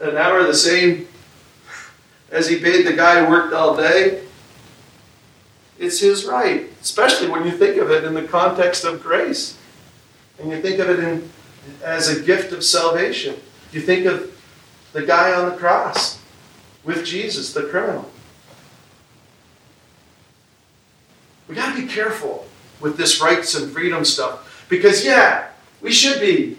an 0.00 0.16
hour 0.16 0.44
the 0.44 0.54
same 0.54 1.06
as 2.30 2.48
he 2.48 2.58
paid 2.58 2.86
the 2.86 2.94
guy 2.94 3.22
who 3.22 3.30
worked 3.30 3.52
all 3.52 3.76
day. 3.76 4.22
It's 5.78 6.00
his 6.00 6.24
right, 6.24 6.68
especially 6.80 7.28
when 7.28 7.44
you 7.44 7.52
think 7.52 7.76
of 7.76 7.90
it 7.90 8.04
in 8.04 8.14
the 8.14 8.24
context 8.24 8.84
of 8.84 9.02
grace. 9.02 9.56
And 10.38 10.50
you 10.50 10.60
think 10.60 10.78
of 10.80 10.90
it 10.90 10.98
in, 10.98 11.30
as 11.82 12.08
a 12.08 12.20
gift 12.20 12.52
of 12.52 12.64
salvation. 12.64 13.36
You 13.72 13.80
think 13.80 14.06
of 14.06 14.36
the 14.92 15.02
guy 15.02 15.32
on 15.32 15.50
the 15.50 15.56
cross 15.56 16.20
with 16.84 17.04
Jesus, 17.04 17.52
the 17.52 17.64
criminal. 17.64 18.10
We 21.46 21.54
got 21.54 21.74
to 21.74 21.80
be 21.80 21.88
careful 21.88 22.46
with 22.80 22.96
this 22.96 23.20
rights 23.20 23.54
and 23.54 23.72
freedom 23.72 24.04
stuff 24.04 24.66
because, 24.68 25.04
yeah, 25.04 25.48
we 25.80 25.92
should 25.92 26.20
be 26.20 26.58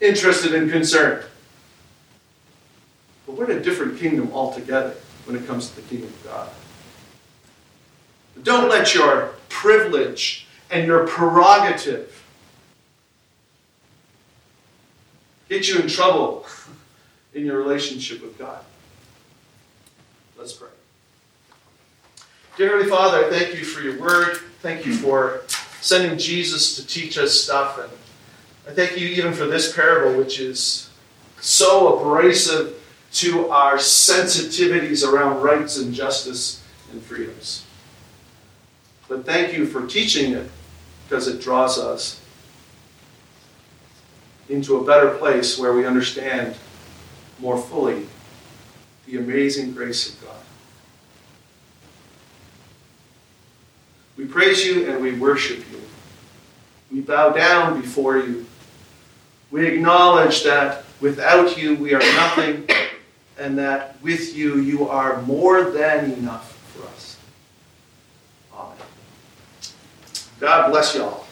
interested 0.00 0.54
and 0.54 0.70
concerned. 0.70 1.24
But 3.26 3.36
we're 3.36 3.50
in 3.50 3.58
a 3.58 3.62
different 3.62 3.98
kingdom 3.98 4.30
altogether 4.32 4.94
when 5.26 5.36
it 5.36 5.46
comes 5.46 5.70
to 5.70 5.76
the 5.76 5.82
kingdom 5.82 6.08
of 6.08 6.24
God. 6.24 6.48
Don't 8.42 8.68
let 8.68 8.94
your 8.94 9.34
privilege 9.48 10.46
and 10.70 10.86
your 10.86 11.06
prerogative 11.06 12.24
get 15.48 15.68
you 15.68 15.80
in 15.80 15.88
trouble 15.88 16.46
in 17.34 17.44
your 17.44 17.58
relationship 17.58 18.22
with 18.22 18.38
God. 18.38 18.62
Let's 20.38 20.52
pray. 20.52 20.68
Dear 22.56 22.70
Heavenly 22.70 22.90
Father, 22.90 23.24
I 23.24 23.30
thank 23.30 23.54
you 23.54 23.64
for 23.64 23.80
your 23.80 23.98
word. 24.00 24.36
Thank 24.62 24.84
you 24.84 24.94
for 24.94 25.42
sending 25.80 26.18
Jesus 26.18 26.76
to 26.76 26.86
teach 26.86 27.16
us 27.16 27.32
stuff. 27.32 27.78
And 27.78 27.90
I 28.68 28.72
thank 28.74 28.98
you 28.98 29.08
even 29.08 29.32
for 29.32 29.46
this 29.46 29.72
parable, 29.72 30.18
which 30.18 30.40
is 30.40 30.90
so 31.40 31.98
abrasive 31.98 32.74
to 33.12 33.48
our 33.50 33.76
sensitivities 33.76 35.06
around 35.06 35.40
rights 35.40 35.78
and 35.78 35.94
justice 35.94 36.62
and 36.92 37.02
freedoms. 37.02 37.64
But 39.08 39.24
thank 39.24 39.56
you 39.56 39.66
for 39.66 39.86
teaching 39.86 40.32
it 40.32 40.50
because 41.04 41.28
it 41.28 41.40
draws 41.40 41.78
us 41.78 42.20
into 44.48 44.76
a 44.76 44.84
better 44.84 45.10
place 45.16 45.58
where 45.58 45.72
we 45.72 45.86
understand 45.86 46.54
more 47.38 47.58
fully 47.58 48.06
the 49.06 49.18
amazing 49.18 49.72
grace 49.72 50.12
of 50.12 50.22
God. 50.22 50.36
We 54.16 54.26
praise 54.26 54.64
you 54.66 54.90
and 54.90 55.00
we 55.00 55.12
worship 55.12 55.58
you. 55.70 55.80
We 56.90 57.00
bow 57.00 57.30
down 57.30 57.80
before 57.80 58.18
you. 58.18 58.46
We 59.50 59.66
acknowledge 59.66 60.42
that 60.42 60.84
without 61.00 61.56
you 61.56 61.76
we 61.76 61.94
are 61.94 62.00
nothing, 62.00 62.68
and 63.38 63.56
that 63.58 64.00
with 64.02 64.36
you 64.36 64.60
you 64.60 64.88
are 64.88 65.22
more 65.22 65.70
than 65.70 66.12
enough 66.12 66.52
for 66.74 66.86
us. 66.88 67.16
Amen. 68.52 68.76
God 70.40 70.70
bless 70.70 70.94
you 70.94 71.04
all. 71.04 71.27